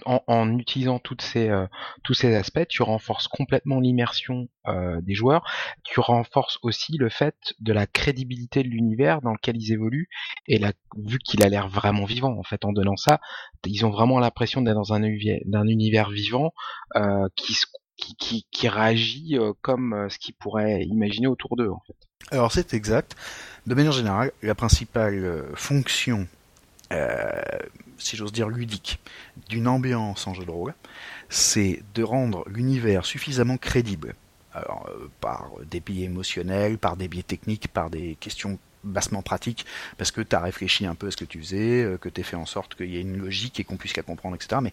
[0.05, 1.67] en, utilisant toutes ces, euh,
[2.03, 5.45] tous ces aspects, tu renforces complètement l'immersion euh, des joueurs.
[5.85, 10.09] Tu renforces aussi le fait de la crédibilité de l'univers dans lequel ils évoluent
[10.47, 13.21] et la, vu qu'il a l'air vraiment vivant en fait en donnant ça,
[13.67, 16.53] ils ont vraiment l'impression d'être dans un univers, vivant
[16.97, 17.57] euh, qui,
[17.97, 21.97] qui, qui, réagit comme ce qu'ils pourraient imaginer autour d'eux en fait.
[22.31, 23.17] Alors c'est exact.
[23.67, 26.27] De manière générale, la principale fonction
[27.99, 29.01] si j'ose dire, ludique
[29.49, 30.75] d'une ambiance en jeu de rôle,
[31.29, 34.15] c'est de rendre l'univers suffisamment crédible.
[34.55, 39.65] Alors, euh, par des biais émotionnels, par des biais techniques, par des questions bassement pratiques,
[39.97, 42.21] parce que tu as réfléchi un peu à ce que tu faisais, euh, que tu
[42.21, 44.61] as fait en sorte qu'il y ait une logique et qu'on puisse la comprendre, etc.
[44.63, 44.73] Mais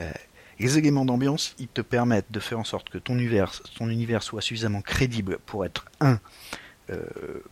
[0.00, 0.10] euh,
[0.58, 4.22] les éléments d'ambiance, ils te permettent de faire en sorte que ton univers, ton univers
[4.22, 6.18] soit suffisamment crédible pour être, un,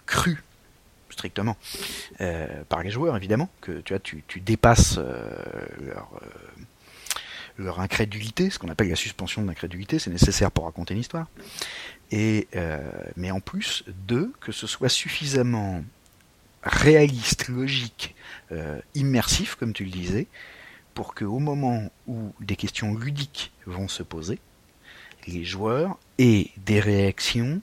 [0.06, 0.44] cru
[1.14, 1.56] strictement
[2.20, 5.30] euh, par les joueurs évidemment que tu vois tu, dépasses euh,
[5.80, 6.26] leur euh,
[7.56, 11.28] leur incrédulité, ce qu'on appelle la suspension de l'incrédulité, c'est nécessaire pour raconter une histoire.
[12.10, 12.48] Et
[13.14, 15.84] mais en plus, deux, que ce soit suffisamment
[16.64, 18.16] réaliste, logique,
[18.96, 20.26] immersif, comme tu le disais,
[20.94, 24.40] pour que au moment où des questions ludiques vont se poser,
[25.28, 27.60] les joueurs aient des réactions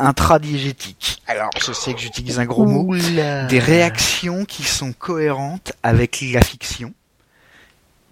[0.00, 1.22] intradigétique.
[1.26, 2.94] Alors, je sais que j'utilise un gros mot.
[2.94, 6.92] Des réactions qui sont cohérentes avec la fiction,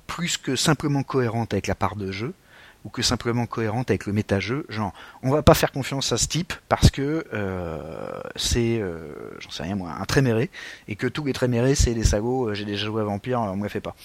[0.06, 2.34] plus que simplement cohérentes avec la part de jeu,
[2.84, 4.64] ou que simplement cohérentes avec le méta-jeu.
[4.68, 9.50] Genre, on va pas faire confiance à ce type parce que euh, c'est, euh, j'en
[9.50, 10.50] sais rien moi, un tréméré,
[10.86, 13.56] et que tous les trémérés c'est des sagots, euh, j'ai déjà joué à Vampire, on
[13.56, 13.96] me fait pas.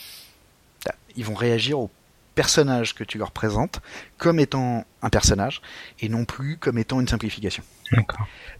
[1.15, 1.89] Ils vont réagir au
[2.35, 3.81] personnage que tu leur présentes
[4.17, 5.61] comme étant un personnage
[5.99, 7.63] et non plus comme étant une simplification.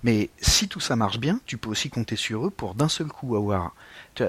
[0.03, 3.07] Mais si tout ça marche bien, tu peux aussi compter sur eux pour d'un seul
[3.07, 3.75] coup avoir,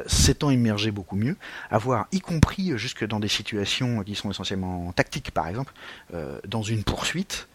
[0.06, 1.36] s'étant immergé beaucoup mieux,
[1.70, 5.72] avoir, y compris jusque dans des situations qui sont essentiellement tactiques par exemple,
[6.14, 7.48] euh, dans une poursuite,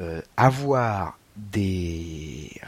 [0.00, 2.60] euh, avoir des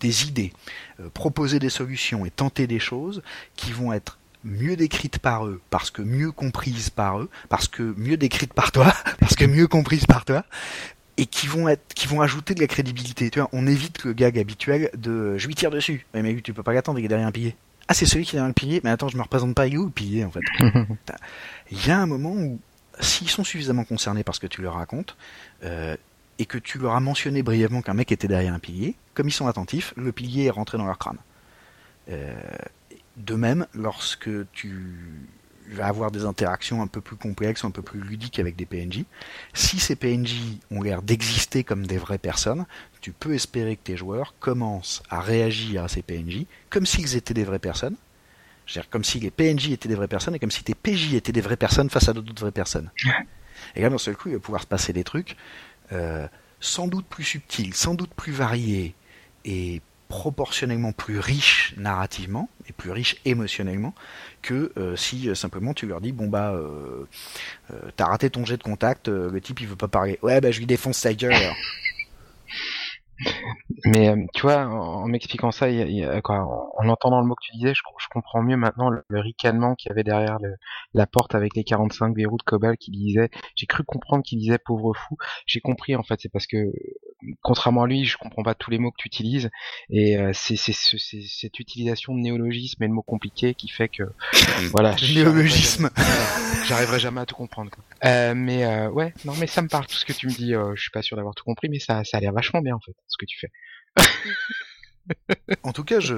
[0.00, 0.52] des idées,
[1.00, 3.22] euh, proposer des solutions et tenter des choses
[3.56, 7.94] qui vont être mieux décrite par eux, parce que mieux comprise par eux, parce que
[7.96, 10.44] mieux décrite par toi, parce que mieux comprise par toi,
[11.16, 13.30] et qui vont être, qui vont ajouter de la crédibilité.
[13.30, 16.06] Tu vois, on évite le gag habituel de je lui tire dessus.
[16.12, 17.56] Mais, mais tu peux pas l'attendre, il est derrière un pilier.
[17.86, 18.80] Ah, c'est celui qui est derrière le pilier.
[18.82, 20.40] Mais attends, je me représente pas, il est où le pilier en fait
[21.70, 22.58] Il y a un moment où,
[23.00, 25.16] s'ils sont suffisamment concernés par ce que tu leur racontes,
[25.62, 25.96] euh,
[26.38, 29.32] et que tu leur as mentionné brièvement qu'un mec était derrière un pilier, comme ils
[29.32, 31.18] sont attentifs, le pilier est rentré dans leur crâne.
[32.10, 32.34] Euh,
[33.16, 35.20] de même, lorsque tu
[35.68, 39.04] vas avoir des interactions un peu plus complexes, un peu plus ludiques avec des PNJ,
[39.54, 42.66] si ces PNJ ont l'air d'exister comme des vraies personnes,
[43.00, 47.34] tu peux espérer que tes joueurs commencent à réagir à ces PNJ comme s'ils étaient
[47.34, 47.96] des vraies personnes,
[48.66, 51.32] c'est-à-dire comme si les PNJ étaient des vraies personnes et comme si tes PJ étaient
[51.32, 52.90] des vraies personnes face à d'autres vraies personnes.
[53.76, 55.36] Et là, d'un seul coup, il va pouvoir se passer des trucs
[55.92, 56.26] euh,
[56.60, 58.94] sans doute plus subtils, sans doute plus variés
[59.44, 63.94] et proportionnellement plus riche narrativement et plus riche émotionnellement
[64.42, 67.06] que euh, si euh, simplement tu leur dis bon bah euh,
[67.96, 70.18] t'as raté ton jet de contact, le type il veut pas parler.
[70.22, 71.34] Ouais bah je lui défonce sa gueule.
[73.86, 75.68] Mais tu vois, en, m'expliquant ça,
[76.22, 79.90] quoi, en, entendant le mot que tu disais, je, comprends mieux maintenant le, ricanement qu'il
[79.90, 80.38] y avait derrière
[80.94, 83.30] la porte avec les 45 verrous de Cobalt qui disait.
[83.56, 85.16] J'ai cru comprendre qu'il disait pauvre fou.
[85.46, 86.72] J'ai compris en fait, c'est parce que
[87.42, 89.50] contrairement à lui, je comprends pas tous les mots que tu utilises
[89.90, 94.04] et euh, c'est cette utilisation de néologisme et de mots compliqués qui fait que
[94.72, 94.94] voilà.
[95.14, 95.90] néologisme.
[96.66, 97.70] J'arriverai jamais à tout comprendre.
[98.04, 100.52] Euh, mais euh, ouais, non mais ça me parle tout ce que tu me dis.
[100.52, 102.80] je suis pas sûr d'avoir tout compris, mais ça ça a l'air vachement bien en
[102.80, 103.50] fait ce que tu fais.
[105.62, 106.14] en tout cas, je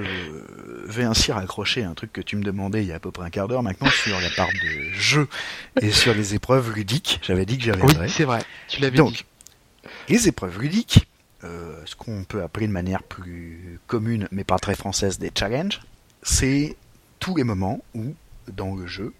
[0.87, 3.25] vais ainsi raccrocher un truc que tu me demandais il y a à peu près
[3.25, 5.27] un quart d'heure maintenant sur la part de jeu
[5.81, 7.19] et sur les épreuves ludiques.
[7.23, 8.39] J'avais dit que j'avais Oui, c'est vrai.
[8.69, 9.25] Tu l'avais dit.
[10.09, 11.07] Les épreuves ludiques,
[11.43, 15.81] euh, ce qu'on peut appeler de manière plus commune mais pas très française des challenges,
[16.23, 16.75] c'est
[17.19, 18.15] tous les moments où,
[18.51, 19.13] dans le jeu,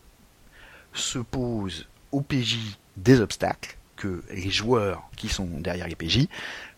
[0.93, 6.27] se posent au PJ des obstacles que les joueurs qui sont derrière les PJ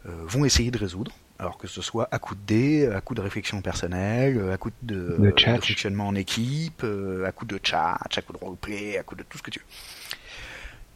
[0.06, 1.12] euh, vont essayer de résoudre.
[1.38, 4.72] Alors que ce soit à coup de dés, à coup de réflexion personnelle, à coup
[4.82, 9.04] de, de, fonctionnement en équipe, euh, à coup de chat, à coup de roleplay, à
[9.04, 9.66] coup de tout ce que tu veux.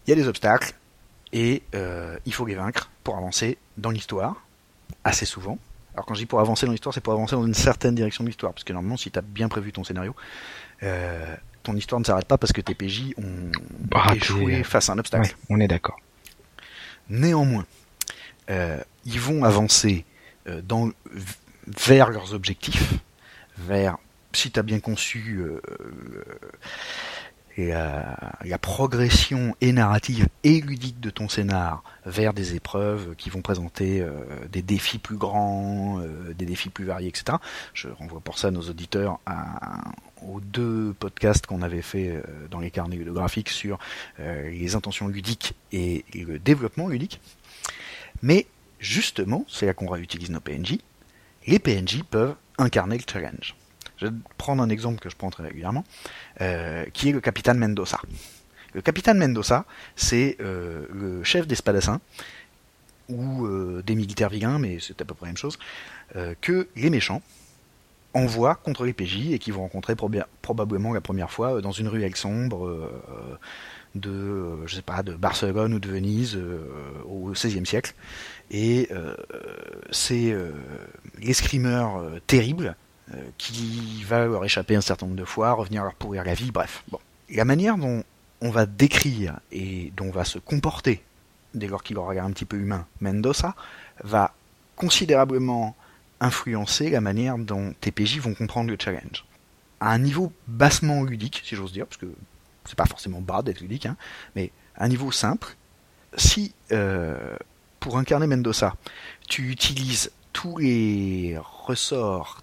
[0.05, 0.73] Il y a des obstacles,
[1.34, 4.45] et euh, il faut les vaincre pour avancer dans l'histoire,
[5.03, 5.57] assez souvent.
[5.95, 8.23] Alors quand je dis pour avancer dans l'histoire, c'est pour avancer dans une certaine direction
[8.23, 10.15] de l'histoire, parce que normalement, si tu as bien prévu ton scénario,
[10.84, 14.93] euh, ton histoire ne s'arrête pas parce que tes PJ ont bah, échoué face à
[14.93, 15.36] un obstacle.
[15.49, 15.99] on est d'accord.
[17.09, 17.65] Néanmoins,
[18.49, 20.05] euh, ils vont avancer
[20.63, 20.91] dans,
[21.65, 22.93] vers leurs objectifs,
[23.57, 23.97] vers
[24.34, 25.61] si tu as bien conçu euh,
[27.58, 33.41] la, la, progression et narrative et ludique de ton scénar vers des épreuves qui vont
[33.41, 34.12] présenter euh,
[34.51, 37.38] des défis plus grands, euh, des défis plus variés, etc.
[37.74, 39.82] Je renvoie pour ça nos auditeurs à,
[40.28, 43.78] aux deux podcasts qu'on avait fait euh, dans les carnets graphiques sur
[44.20, 47.20] les intentions ludiques et le développement ludique.
[48.22, 48.47] Mais
[48.80, 50.80] justement, c'est là qu'on réutilise nos PNJ.
[51.47, 53.56] Les PNJ peuvent incarner le challenge.
[53.97, 55.83] Je vais prendre un exemple que je prends très régulièrement,
[56.41, 57.99] euh, qui est le capitaine Mendoza.
[58.73, 59.65] Le capitaine Mendoza,
[59.95, 62.01] c'est euh, le chef des spadassins,
[63.09, 65.57] ou euh, des militaires vilains, mais c'est à peu près la même chose,
[66.41, 67.23] que les méchants
[68.13, 69.95] envoient contre les PJ et qui vont rencontrer
[70.43, 72.91] probablement la première fois dans une ruelle sombre
[73.95, 76.39] de, je sais pas, de Barcelone ou de Venise
[77.05, 77.95] au XVIe siècle.
[78.51, 78.89] Et
[79.89, 80.37] c'est
[81.19, 82.75] l'escrimeur terrible
[83.38, 86.84] qui va leur échapper un certain nombre de fois, revenir leur pourrir la vie, bref.
[87.30, 88.04] La manière dont
[88.41, 91.01] on va décrire et dont va se comporter,
[91.54, 93.56] dès lors qu'il aura un petit peu humain, Mendoza,
[94.04, 94.34] va
[94.76, 95.76] considérablement
[96.20, 99.26] influencer la manière dont TPJ vont comprendre le challenge.
[99.80, 102.12] À un niveau bassement ludique, si j'ose dire, parce que
[102.66, 103.97] c'est pas forcément bas d'être ludique, hein,
[104.36, 105.56] mais à un niveau simple,
[106.16, 107.36] si euh,
[107.80, 108.76] pour incarner Mendoza,
[109.28, 112.41] tu utilises tous les ressorts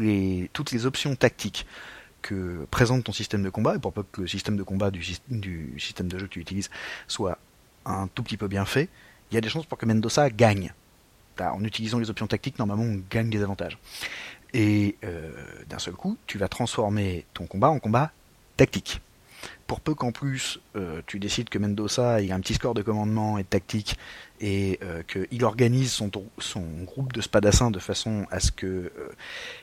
[0.00, 1.66] les, toutes les options tactiques
[2.22, 5.02] que présente ton système de combat, et pour peu que le système de combat du,
[5.28, 6.70] du système de jeu que tu utilises
[7.06, 7.38] soit
[7.84, 8.88] un tout petit peu bien fait,
[9.30, 10.72] il y a des chances pour que Mendoza gagne.
[11.40, 13.78] En utilisant les options tactiques, normalement, on gagne des avantages.
[14.54, 15.30] Et euh,
[15.68, 18.10] d'un seul coup, tu vas transformer ton combat en combat
[18.56, 19.00] tactique
[19.68, 22.82] pour peu qu'en plus euh, tu décides que Mendoza il a un petit score de
[22.82, 23.96] commandement et de tactique
[24.40, 26.10] et euh, qu'il organise son,
[26.84, 28.90] groupe de spadassins de façon à ce que euh,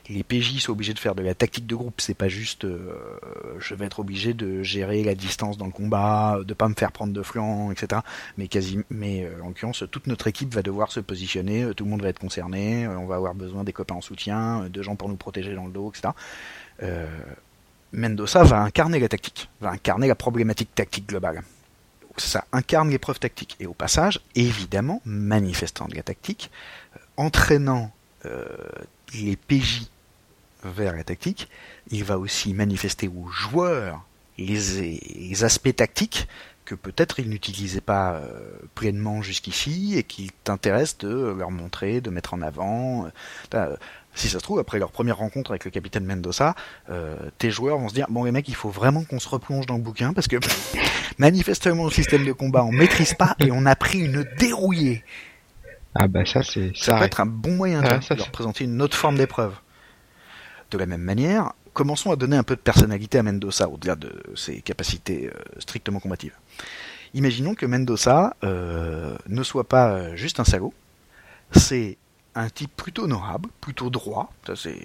[0.09, 2.67] les PJ soient obligés de faire de la tactique de groupe, c'est pas juste
[3.57, 6.91] je vais être obligé de gérer la distance dans le combat, de pas me faire
[6.91, 8.01] prendre de flanc, etc.
[8.37, 8.47] Mais
[8.89, 12.19] mais en l'occurrence toute notre équipe va devoir se positionner, tout le monde va être
[12.19, 15.65] concerné, on va avoir besoin des copains en soutien, de gens pour nous protéger dans
[15.65, 16.13] le dos, etc.
[17.93, 21.43] Mendoza va incarner la tactique, va incarner la problématique tactique globale.
[22.17, 23.55] Ça incarne l'épreuve tactique.
[23.59, 26.49] Et au passage, évidemment, manifestant de la tactique,
[26.95, 27.91] euh, entraînant
[28.25, 28.45] euh,
[29.13, 29.87] les PJ
[30.63, 31.49] vers la tactique,
[31.91, 34.03] il va aussi manifester aux joueurs
[34.37, 36.27] les, aspects tactiques
[36.65, 42.09] que peut-être ils n'utilisaient pas euh, pleinement jusqu'ici et qu'il t'intéresse de leur montrer, de
[42.09, 43.07] mettre en avant
[44.15, 46.55] si ça se trouve, après leur première rencontre avec le capitaine Mendoza,
[46.89, 49.65] euh, tes joueurs vont se dire bon les mecs, il faut vraiment qu'on se replonge
[49.65, 50.37] dans le bouquin parce que
[51.17, 55.03] manifestement le système de combat on maîtrise pas et on a pris une dérouillée.
[55.93, 58.97] Ah bah ça c'est ça, peut être un bon moyen de leur présenter une autre
[58.97, 59.53] forme d'épreuve.
[60.71, 64.23] De la même manière, commençons à donner un peu de personnalité à Mendoza au-delà de
[64.35, 66.33] ses capacités euh, strictement combatives.
[67.13, 70.73] Imaginons que Mendoza euh, ne soit pas juste un salaud,
[71.51, 71.97] c'est
[72.35, 74.77] un type plutôt honorable, plutôt droit, ça c'est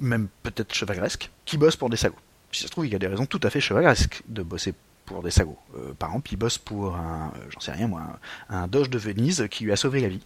[0.00, 2.16] même peut-être chevaleresque, qui bosse pour des sagots.
[2.52, 4.74] Si ça se trouve, il y a des raisons tout à fait chevaleresques de bosser
[5.06, 5.58] pour des sagots.
[5.76, 8.18] Euh, par exemple, il bosse pour un, euh, j'en sais rien moi,
[8.48, 10.22] un, doge de Venise qui lui a sauvé la vie.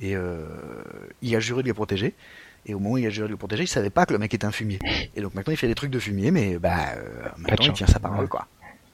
[0.00, 0.46] Et euh,
[1.22, 2.14] il a juré de les protéger.
[2.66, 4.18] Et au moment où il a juré de les protéger, il savait pas que le
[4.18, 4.78] mec était un fumier.
[5.16, 6.76] Et donc maintenant il fait des trucs de fumier, mais bah
[7.38, 8.46] maintenant il tient sa parole quoi.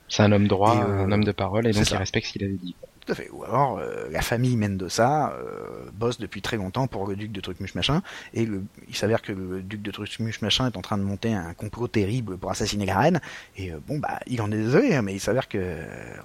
[0.09, 2.55] C'est un homme droit, un homme de parole, et donc il respecte ce qu'il avait
[2.55, 2.77] dit.
[3.07, 3.15] Tout.
[3.33, 7.41] Ou alors, euh, la famille Mendoza euh, bosse depuis très longtemps pour le duc de
[7.41, 8.03] Trucmuche machin,
[8.33, 8.49] et
[8.89, 11.89] il s'avère que le duc de Trucmuche machin est en train de monter un complot
[11.89, 13.21] terrible pour assassiner la reine,
[13.57, 15.77] et euh, bon bah il en est désolé, hein, mais il s'avère que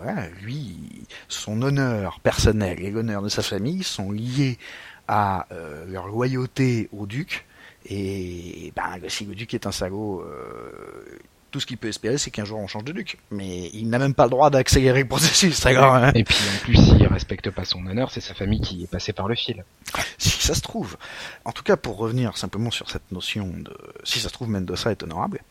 [0.02, 4.58] voilà, lui, son honneur personnel et l'honneur de sa famille sont liés
[5.08, 5.48] à
[5.88, 7.46] leur loyauté au duc,
[7.86, 10.24] et ben, si le duc est un salaud,
[11.52, 13.18] tout ce qu'il peut espérer, c'est qu'un jour on change de duc.
[13.32, 16.04] Mais il n'a même pas le droit d'accélérer le processus, très grave.
[16.04, 16.12] Hein.
[16.16, 19.14] Et puis en plus, s'il respecte pas son honneur, c'est sa famille qui est passée
[19.14, 19.64] par le fil.
[20.18, 20.97] Si ça se trouve.
[21.45, 24.91] En tout cas, pour revenir simplement sur cette notion de si ça se trouve Mendoza
[24.91, 25.41] est honorable,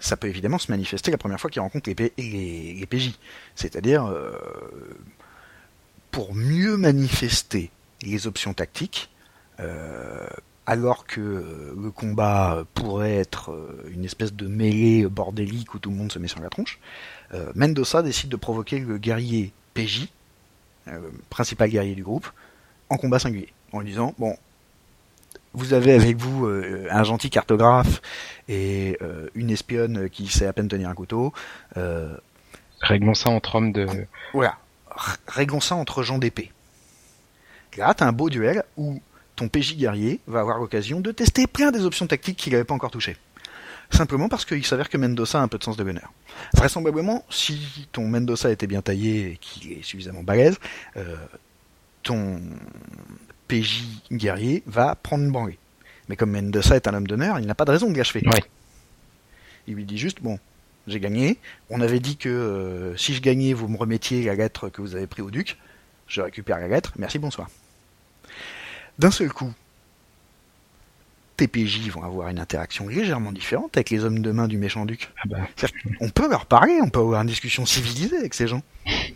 [0.00, 3.12] ça peut évidemment se manifester la première fois qu'il rencontre les, les, PJ.
[3.54, 4.32] C'est-à-dire, euh,
[6.10, 7.70] pour mieux manifester
[8.02, 9.10] les options tactiques,
[9.60, 10.26] euh,
[10.72, 15.90] alors que euh, le combat pourrait être euh, une espèce de mêlée bordélique où tout
[15.90, 16.80] le monde se met sur la tronche,
[17.34, 20.08] euh, Mendoza décide de provoquer le guerrier PJ,
[21.30, 22.28] principal guerrier du groupe,
[22.88, 24.36] en combat singulier, en lui disant bon,
[25.52, 28.02] vous avez avec vous un gentil cartographe
[28.48, 28.98] et
[29.34, 31.32] une espionne qui sait à peine tenir un couteau.
[32.80, 33.86] réglons ça entre hommes de.
[34.34, 34.58] Voilà,
[35.28, 36.50] réglons ça entre gens d'épée.
[37.76, 39.00] Là, t'as un beau duel où
[39.42, 42.74] ton PJ guerrier va avoir l'occasion de tester plein des options tactiques qu'il n'avait pas
[42.74, 43.16] encore touchées.
[43.90, 46.12] simplement parce qu'il s'avère que Mendoza a un peu de sens de l'honneur.
[46.54, 50.58] Vraisemblablement, si ton Mendoza était bien taillé et qu'il est suffisamment balèze,
[50.96, 51.16] euh,
[52.02, 52.40] ton
[53.48, 55.58] PJ guerrier va prendre une branlée.
[56.08, 58.22] Mais comme Mendoza est un homme d'honneur, il n'a pas de raison de l'achever.
[58.24, 58.44] Ouais.
[59.66, 60.38] Il lui dit juste, bon,
[60.86, 61.38] j'ai gagné.
[61.68, 64.94] On avait dit que euh, si je gagnais, vous me remettiez la lettre que vous
[64.94, 65.58] avez pris au duc.
[66.06, 66.92] Je récupère la lettre.
[66.96, 67.48] Merci, bonsoir.
[69.02, 69.52] D'un seul coup,
[71.36, 74.86] tes PJ vont avoir une interaction légèrement différente avec les hommes de main du méchant
[74.86, 75.10] duc.
[75.18, 75.68] Ah bah,
[76.00, 78.62] On peut leur parler, on peut avoir une discussion civilisée avec ces gens,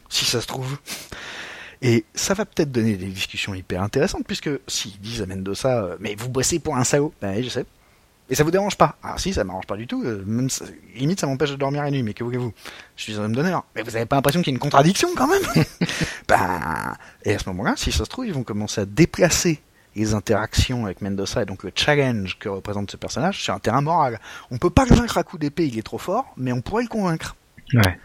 [0.08, 0.76] si ça se trouve.
[1.82, 5.96] Et ça va peut-être donner des discussions hyper intéressantes, puisque s'ils disent à Mendoza, euh,
[6.00, 7.64] mais vous bossez pour un salaud, ben oui, je sais.
[8.28, 10.64] Et ça vous dérange pas Ah si, ça m'arrange pas du tout, euh, même ça-
[10.96, 12.52] limite ça m'empêche de dormir la nuit, mais que voulez-vous?
[12.96, 13.64] Je suis un homme d'honneur.
[13.76, 15.42] Mais vous avez pas l'impression qu'il y a une contradiction quand même?
[16.28, 19.60] Ben, et à ce moment-là, si ça se trouve, ils vont commencer à déplacer
[19.96, 23.80] les interactions avec Mendoza et donc le challenge que représente ce personnage sur un terrain
[23.80, 24.20] moral.
[24.50, 26.84] On peut pas le vaincre à coup d'épée, il est trop fort, mais on pourrait
[26.84, 27.34] le convaincre.
[27.74, 27.98] ouais.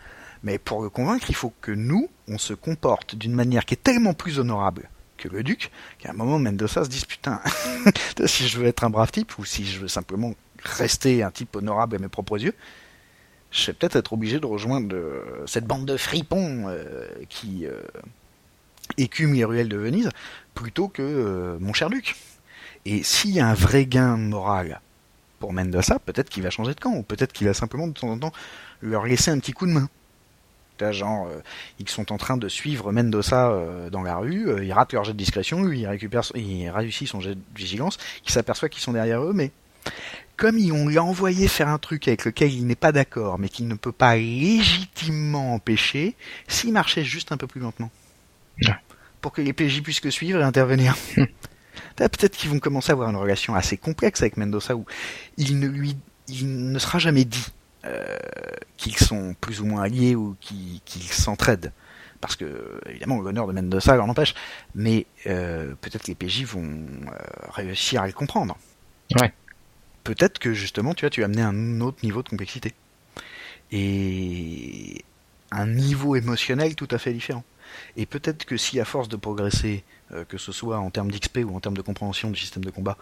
[0.43, 3.83] Mais pour le convaincre, il faut que nous, on se comporte d'une manière qui est
[3.83, 5.69] tellement plus honorable que le duc,
[5.99, 7.41] qu'à un moment, Mendoza se dise putain,
[8.25, 10.33] si je veux être un brave type ou si je veux simplement
[10.63, 12.55] rester un type honorable à mes propres yeux,
[13.51, 17.81] je vais peut-être être obligé de rejoindre euh, cette bande de fripons euh, qui euh,
[18.97, 20.09] écume les ruelles de Venise
[20.53, 22.15] plutôt que euh, mon cher duc.
[22.85, 24.81] Et s'il y a un vrai gain moral
[25.39, 28.09] pour Mendoza, peut-être qu'il va changer de camp, ou peut-être qu'il va simplement de temps
[28.09, 28.33] en temps
[28.81, 29.89] leur laisser un petit coup de main.
[30.91, 31.41] Genre, euh,
[31.77, 35.13] ils sont en train de suivre Mendoza euh, dans la rue, ils ratent leur jet
[35.13, 38.93] de discrétion, lui il récupère, il réussit son jet de vigilance, il s'aperçoit qu'ils sont
[38.93, 39.51] derrière eux, mais
[40.37, 43.37] comme il- on lui a envoyé faire un truc avec lequel il n'est pas d'accord,
[43.37, 46.15] mais qu'il ne peut pas légitimement empêcher,
[46.47, 47.91] s'il marchait juste un peu plus lentement.
[49.21, 50.97] Pour que les PJ puissent le suivre et intervenir.
[51.95, 54.85] Peut-être qu'ils vont commencer à avoir une relation assez complexe avec Mendoza où
[55.37, 55.95] il ne lui,
[56.27, 57.45] il ne sera jamais dit
[57.85, 58.17] euh,
[58.77, 61.71] qu'ils sont plus ou moins alliés ou qu'ils qu'ils s'entraident.
[62.19, 64.35] Parce que, évidemment, l'honneur de Mendoza l'en empêche.
[64.75, 67.17] Mais euh, peut-être que les PJ vont euh,
[67.49, 68.57] réussir à le comprendre.
[69.19, 69.33] Ouais.
[70.03, 72.73] Peut-être que, justement, tu vois, tu as amené un autre niveau de complexité.
[73.71, 75.03] Et
[75.51, 77.43] un niveau émotionnel tout à fait différent.
[77.97, 81.39] Et peut-être que si, à force de progresser, euh, que ce soit en termes d'XP
[81.45, 82.97] ou en termes de compréhension du système de combat,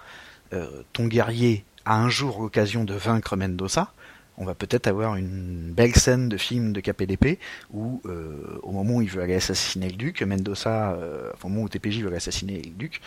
[0.54, 3.94] euh, ton guerrier a un jour l'occasion de vaincre Mendoza,
[4.38, 7.40] on va peut-être avoir une belle scène de film de KPDP
[7.74, 10.98] où, euh, au moment où il veut aller assassiner le duc, Mendoza,
[11.34, 13.02] enfin, au moment où TPJ veut assassiner le duc,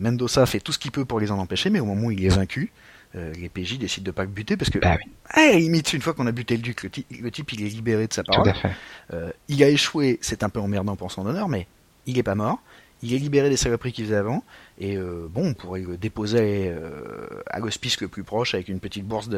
[0.00, 2.24] Mendoza fait tout ce qu'il peut pour les en empêcher, mais au moment où il
[2.24, 2.72] est vaincu,
[3.16, 6.02] euh, les PJ décident de pas le buter parce que, Bah oui, ah, limite, une
[6.02, 8.48] fois qu'on a buté le duc, le, type il est libéré de sa parole.
[8.48, 8.54] à.
[9.12, 11.66] Euh, il a échoué, c'est un peu emmerdant pour son honneur, mais
[12.06, 12.60] il est pas mort.
[13.02, 14.42] Il est libéré des saloperies qu'il faisait avant.
[14.78, 18.80] Et euh, bon, on pourrait le déposer euh, à l'hospice le plus proche avec une
[18.80, 19.30] petite bourse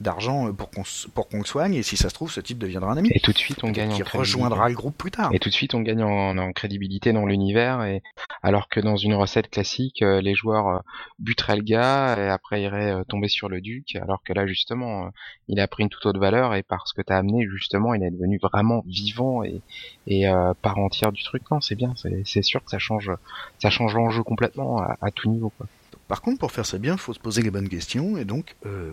[0.00, 0.82] d'argent pour qu'on
[1.14, 1.74] pour qu'on le soigne.
[1.74, 3.10] Et si ça se trouve, ce type deviendra un ami.
[3.12, 4.18] Et tout de suite, on gagne en qui crédibilité.
[4.18, 5.30] rejoindra le groupe plus tard.
[5.34, 7.82] Et tout de suite, on gagne en, en crédibilité dans l'univers.
[7.82, 8.02] Et
[8.42, 10.78] alors que dans une recette classique, euh, les joueurs euh,
[11.18, 13.96] buteraient le gars et après iraient euh, tomber sur le duc.
[13.96, 15.10] Alors que là, justement, euh,
[15.48, 18.10] il a pris une toute autre valeur et parce que t'as amené, justement, il est
[18.10, 19.60] devenu vraiment vivant et,
[20.06, 21.42] et euh, part entière du truc.
[21.50, 21.92] Non, c'est bien.
[21.96, 23.10] C'est c'est sûr que ça change,
[23.58, 25.52] ça change l'enjeu complètement à, à tout niveau.
[25.56, 25.66] Quoi.
[26.08, 28.16] Par contre, pour faire ça bien, il faut se poser les bonnes questions.
[28.16, 28.92] Et donc, euh,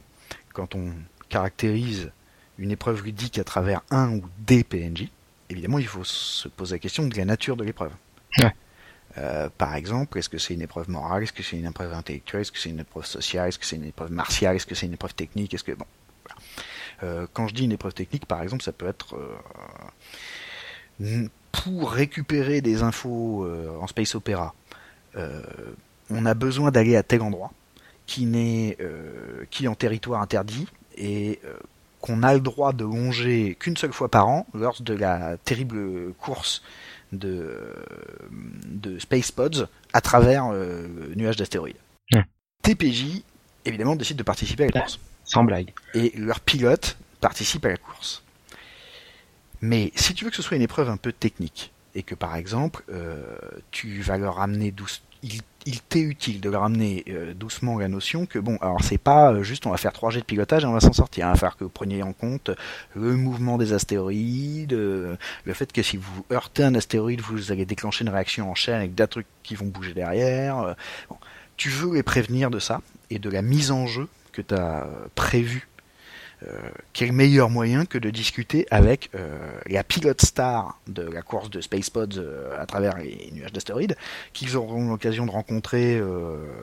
[0.53, 0.91] quand on
[1.29, 2.11] caractérise
[2.59, 5.07] une épreuve ludique à travers un ou des PNJ,
[5.49, 7.93] évidemment, il faut se poser la question de la nature de l'épreuve.
[8.39, 8.53] Ouais.
[9.17, 12.41] Euh, par exemple, est-ce que c'est une épreuve morale, est-ce que c'est une épreuve intellectuelle,
[12.41, 14.85] est-ce que c'est une épreuve sociale, est-ce que c'est une épreuve martiale, est-ce que c'est
[14.85, 15.85] une épreuve technique, est-ce que bon.
[16.25, 16.41] voilà.
[17.03, 19.17] Euh, quand je dis une épreuve technique, par exemple, ça peut être
[21.53, 23.47] pour récupérer des infos
[23.79, 24.53] en space opéra.
[25.15, 25.41] Euh,
[26.09, 27.51] on a besoin d'aller à tel endroit
[28.05, 31.53] qui n'est euh, qui est en territoire interdit et euh,
[32.01, 36.13] qu'on a le droit de longer qu'une seule fois par an lors de la terrible
[36.13, 36.61] course
[37.11, 37.73] de,
[38.67, 41.77] de Space Pods à travers euh, le nuage d'astéroïdes.
[42.61, 43.23] TPJ,
[43.65, 44.99] évidemment, décide de participer à la course.
[45.23, 45.71] Sans blague.
[45.93, 48.23] Et leur pilote participe à la course.
[49.61, 52.35] Mais si tu veux que ce soit une épreuve un peu technique, et que par
[52.35, 53.37] exemple, euh,
[53.71, 55.41] tu vas leur amener douce, il,
[55.89, 59.41] t'est utile de leur amener euh, doucement la notion que bon, alors c'est pas euh,
[59.41, 61.25] juste on va faire trois jets de pilotage et on va s'en sortir.
[61.25, 62.51] Il va falloir que vous preniez en compte
[62.93, 65.17] le mouvement des astéroïdes, le
[65.53, 68.93] fait que si vous heurtez un astéroïde, vous allez déclencher une réaction en chaîne avec
[68.93, 70.75] des trucs qui vont bouger derrière.
[71.57, 74.85] Tu veux les prévenir de ça et de la mise en jeu que tu as
[75.15, 75.67] prévue
[76.93, 79.09] quel meilleur moyen que de discuter avec
[79.67, 82.21] la pilote star de la course de Space Pods
[82.57, 83.95] à travers les nuages d'astéroïdes,
[84.33, 86.01] qu'ils auront l'occasion de rencontrer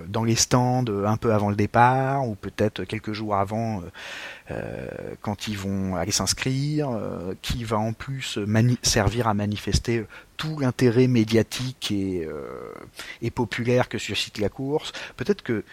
[0.09, 3.83] dans les stands un peu avant le départ, ou peut-être quelques jours avant
[5.20, 6.91] quand ils vont aller s'inscrire,
[7.41, 8.39] qui va en plus
[8.83, 10.05] servir à manifester
[10.37, 12.29] tout l'intérêt médiatique et,
[13.20, 14.93] et populaire que suscite la course.
[15.16, 15.64] Peut-être que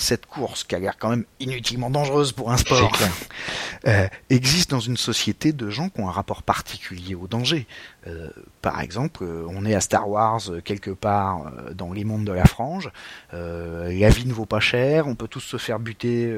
[0.00, 2.92] cette course, qui a l'air quand même inutilement dangereuse pour un sport,
[3.86, 7.66] euh, existe dans une société de gens qui ont un rapport particulier au danger.
[8.06, 8.30] Euh,
[8.62, 12.44] par exemple, euh, on est à Star Wars quelque part dans les mondes de la
[12.44, 12.90] frange,
[13.32, 16.32] la vie ne vaut pas cher, on peut tous se faire buter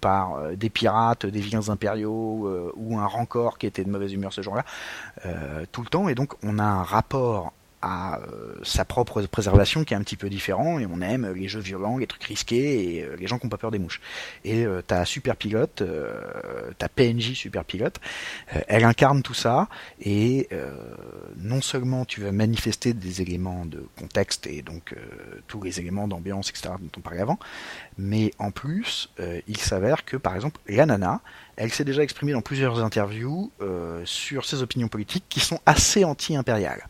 [0.00, 4.42] par des pirates, des vilains impériaux ou un rancor qui était de mauvaise humeur ce
[4.42, 4.64] jour-là,
[5.72, 9.94] tout le temps, et donc on a un rapport à euh, sa propre préservation qui
[9.94, 13.04] est un petit peu différent et on aime les jeux violents, les trucs risqués et
[13.04, 14.00] euh, les gens qui n'ont pas peur des mouches.
[14.44, 15.82] Et euh, ta super pilote,
[16.78, 18.00] ta PNJ super pilote,
[18.66, 19.68] elle incarne tout ça
[20.00, 20.48] et
[21.36, 24.94] non seulement tu vas manifester des éléments de contexte et donc
[25.46, 27.38] tous les éléments d'ambiance etc dont on parlait avant,
[27.96, 29.10] mais en plus
[29.46, 31.20] il s'avère que par exemple la nana,
[31.56, 33.50] elle s'est déjà exprimée dans plusieurs interviews
[34.04, 36.88] sur ses opinions politiques qui sont assez anti-impériales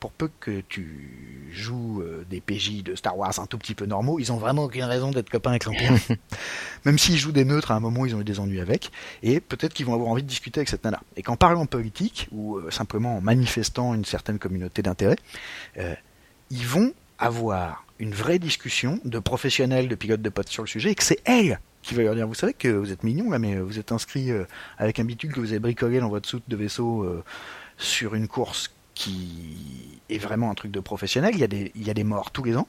[0.00, 3.86] pour peu que tu joues euh, des PJ de Star Wars un tout petit peu
[3.86, 5.92] normaux, ils ont vraiment aucune raison d'être copains avec l'Empire.
[6.84, 8.90] Même s'ils jouent des neutres, à un moment, ils ont eu des ennuis avec,
[9.22, 11.00] et peut-être qu'ils vont avoir envie de discuter avec cette nana.
[11.16, 15.16] Et qu'en parlant politique, ou euh, simplement en manifestant une certaine communauté d'intérêt,
[15.78, 15.94] euh,
[16.50, 20.90] ils vont avoir une vraie discussion de professionnels, de pilotes de potes sur le sujet,
[20.90, 23.38] et que c'est elle qui va leur dire, vous savez que vous êtes mignon là,
[23.38, 24.30] mais vous êtes inscrit
[24.76, 27.22] avec un bitume que vous avez bricolé dans votre soute de vaisseau
[27.78, 31.34] sur une course qui est vraiment un truc de professionnel.
[31.34, 32.66] Il y a des, morts tous les ans.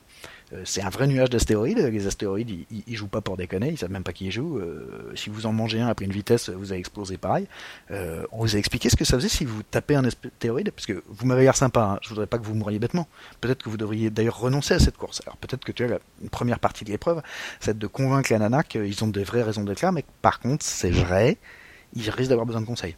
[0.53, 1.77] Euh, c'est un vrai nuage d'astéroïdes.
[1.77, 4.59] Les astéroïdes, ils, ils, jouent pas pour déconner, ils savent même pas qui y joue.
[4.59, 7.47] Euh, si vous en mangez un après une vitesse, vous allez exploser pareil.
[7.91, 10.85] Euh, on vous a expliqué ce que ça faisait si vous tapez un astéroïde, parce
[10.85, 11.81] que vous m'avez l'air sympa.
[11.81, 11.99] Hein.
[12.01, 13.07] Je voudrais pas que vous mouriez bêtement.
[13.39, 15.21] Peut-être que vous devriez d'ailleurs renoncer à cette course.
[15.25, 15.99] Alors peut-être que tu as la
[16.29, 17.21] première partie de l'épreuve,
[17.61, 20.65] c'est de convaincre la nana qu'ils ont des vraies raisons d'être là, mais par contre,
[20.65, 21.37] c'est vrai,
[21.93, 22.97] ils risquent d'avoir besoin de conseils.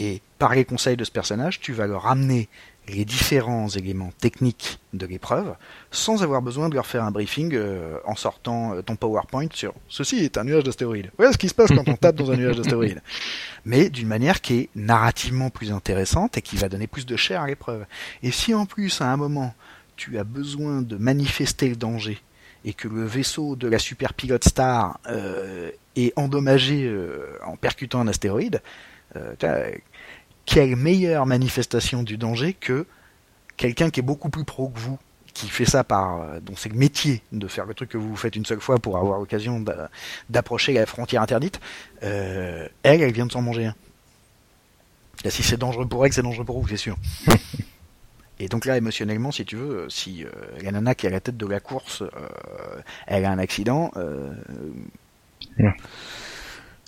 [0.00, 2.48] Et par les conseils de ce personnage, tu vas leur amener
[2.88, 5.54] les différents éléments techniques de l'épreuve
[5.90, 9.74] sans avoir besoin de leur faire un briefing euh, en sortant euh, ton PowerPoint sur
[9.88, 11.10] ceci est un nuage d'astéroïdes.
[11.18, 13.02] Voilà ce qui se passe quand on tape dans un nuage d'astéroïdes.
[13.66, 17.42] Mais d'une manière qui est narrativement plus intéressante et qui va donner plus de chair
[17.42, 17.84] à l'épreuve.
[18.22, 19.54] Et si en plus à un moment
[19.96, 22.18] tu as besoin de manifester le danger
[22.64, 26.90] et que le vaisseau de la super pilote star euh, est endommagé
[27.44, 28.62] en percutant un astéroïde,
[30.46, 32.86] quelle meilleure manifestation du danger que
[33.56, 34.98] quelqu'un qui est beaucoup plus pro que vous,
[35.34, 38.16] qui fait ça par, euh, donc c'est le métier de faire le truc que vous
[38.16, 39.62] faites une seule fois pour avoir l'occasion
[40.28, 41.60] d'approcher la frontière interdite.
[42.02, 43.74] Euh, elle, elle vient de s'en manger un.
[45.28, 46.96] si c'est dangereux pour elle, c'est dangereux pour vous, c'est sûr.
[48.38, 50.24] Et donc là, émotionnellement, si tu veux, si
[50.62, 52.02] la nana qui est à la tête de la course,
[53.06, 53.90] elle a un accident,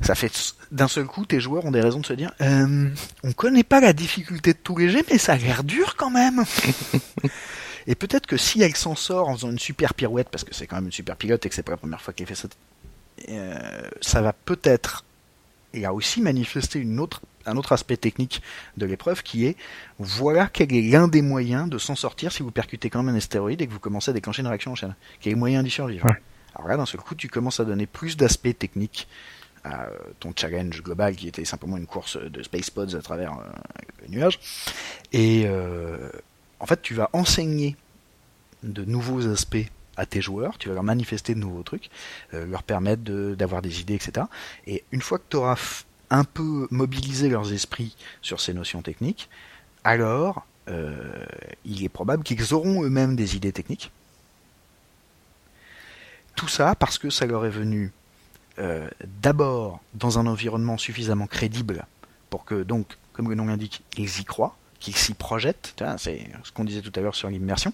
[0.00, 2.88] ça fait d'un seul coup, tes joueurs ont des raisons de se dire euh,
[3.22, 6.44] on connaît pas la difficulté de tout léger, mais ça a l'air dur quand même.
[7.86, 10.66] et peut-être que si elle s'en sort en faisant une super pirouette, parce que c'est
[10.66, 12.48] quand même une super pilote et que c'est pas la première fois qu'elle fait ça,
[13.28, 15.04] euh, ça va peut-être
[15.74, 18.42] et a aussi manifesté une autre, un autre aspect technique
[18.76, 19.56] de l'épreuve qui est
[19.98, 23.18] voilà quel est l'un des moyens de s'en sortir si vous percutez quand même un
[23.18, 24.94] astéroïde et que vous commencez à déclencher une réaction en chaîne.
[25.20, 26.06] Quel est le moyen d'y survivre?
[26.54, 29.08] Alors là, d'un seul coup, tu commences à donner plus d'aspects techniques
[29.64, 29.88] à
[30.20, 33.44] ton challenge global qui était simplement une course de space pods à travers euh,
[34.02, 34.40] le nuage.
[35.12, 36.10] Et euh,
[36.60, 37.76] en fait, tu vas enseigner
[38.62, 41.90] de nouveaux aspects à tes joueurs, tu vas leur manifester de nouveaux trucs,
[42.34, 44.26] euh, leur permettre d'avoir des idées, etc.
[44.66, 49.28] Et une fois que tu auras un peu mobilisé leurs esprits sur ces notions techniques,
[49.84, 50.46] alors
[51.64, 53.90] il est probable qu'ils auront eux-mêmes des idées techniques.
[56.36, 57.92] Tout ça parce que ça leur est venu
[58.58, 58.88] euh,
[59.22, 61.86] d'abord dans un environnement suffisamment crédible
[62.30, 65.74] pour que, donc, comme le nom l'indique, ils y croient, qu'ils s'y projettent.
[65.98, 67.72] C'est ce qu'on disait tout à l'heure sur l'immersion.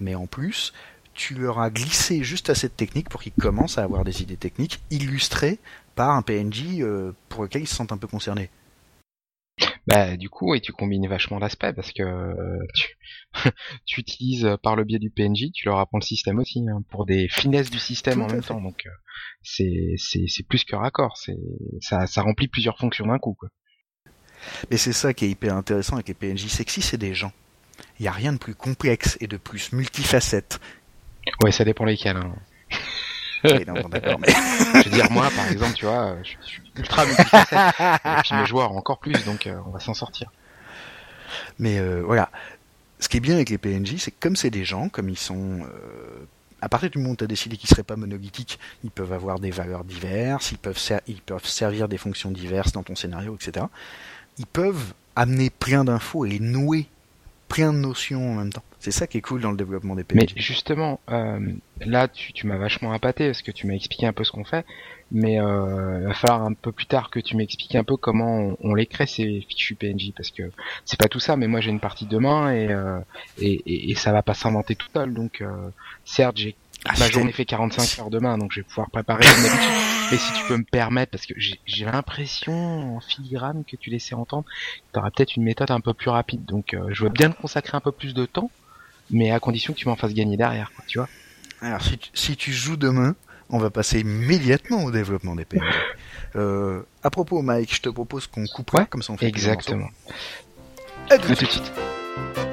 [0.00, 0.72] Mais en plus,
[1.14, 4.36] tu leur as glissé juste assez de techniques pour qu'ils commencent à avoir des idées
[4.36, 5.58] techniques illustrées
[5.96, 8.50] par un PNJ euh, pour lequel ils se sentent un peu concernés.
[9.88, 12.58] Bah du coup, et tu combines vachement d'aspects parce que euh,
[13.86, 16.82] tu, utilises euh, par le biais du PNJ, tu leur apprends le système aussi hein,
[16.90, 18.60] pour des finesses du système en même temps.
[18.60, 18.90] Donc euh,
[19.42, 21.38] c'est c'est plus que raccord, c'est
[21.80, 23.32] ça ça remplit plusieurs fonctions d'un coup.
[23.32, 23.48] Quoi.
[24.70, 27.32] Mais c'est ça qui est hyper intéressant avec les PNJ, si c'est des gens,
[27.98, 30.60] il n'y a rien de plus complexe et de plus multifacette.
[31.42, 32.18] Ouais, ça dépend lesquels.
[32.18, 32.34] Hein.
[33.44, 34.28] Oui, non, bon, d'accord, mais...
[34.82, 37.58] Je veux dire, moi, par exemple, tu vois, je, je suis ultra multifacette.
[37.78, 40.30] Et puis mes joueurs encore plus, donc euh, on va s'en sortir.
[41.58, 42.30] Mais euh, voilà.
[43.00, 45.18] Ce qui est bien avec les PNJ, c'est que comme c'est des gens, comme ils
[45.18, 45.60] sont...
[45.62, 46.26] euh,
[46.60, 49.38] à partir du moment où tu as décidé qu'ils seraient pas monolithiques, ils peuvent avoir
[49.38, 53.36] des valeurs diverses, ils peuvent, ser- ils peuvent servir des fonctions diverses dans ton scénario,
[53.40, 53.66] etc.
[54.38, 56.88] Ils peuvent amener plein d'infos et nouer
[57.46, 58.64] plein de notions en même temps.
[58.80, 60.34] C'est ça qui est cool dans le développement des Mais PNJ.
[60.36, 61.40] justement, euh,
[61.80, 64.44] là, tu, tu m'as vachement appâté parce que tu m'as expliqué un peu ce qu'on
[64.44, 64.64] fait,
[65.10, 68.38] mais euh, il va falloir un peu plus tard que tu m'expliques un peu comment
[68.38, 70.44] on, on les crée ces fichus PNJ parce que
[70.84, 73.00] c'est pas tout ça, mais moi j'ai une partie demain et, euh,
[73.38, 75.12] et, et, et ça va pas s'inventer tout seul.
[75.12, 75.70] Donc, euh,
[76.04, 79.24] certes, j'ai Ah, ma journée fait 45 heures demain, donc je vais pouvoir préparer.
[80.12, 83.90] Mais si tu peux me permettre, parce que j'ai j'ai l'impression en filigrane que tu
[83.90, 84.44] laissais entendre,
[84.92, 86.44] tu auras peut-être une méthode un peu plus rapide.
[86.44, 88.50] Donc, euh, je veux bien te consacrer un peu plus de temps,
[89.10, 91.08] mais à condition que tu m'en fasses gagner derrière, quoi, tu vois.
[91.60, 93.14] Alors, si tu, si tu joues demain,
[93.50, 95.62] on va passer immédiatement au développement des PNJ.
[96.36, 99.88] Euh, à propos, Mike, je te propose qu'on coupe Ouais, comme ça on fait Exactement.
[101.08, 101.48] À tout de À suite.
[101.52, 102.47] tout de suite.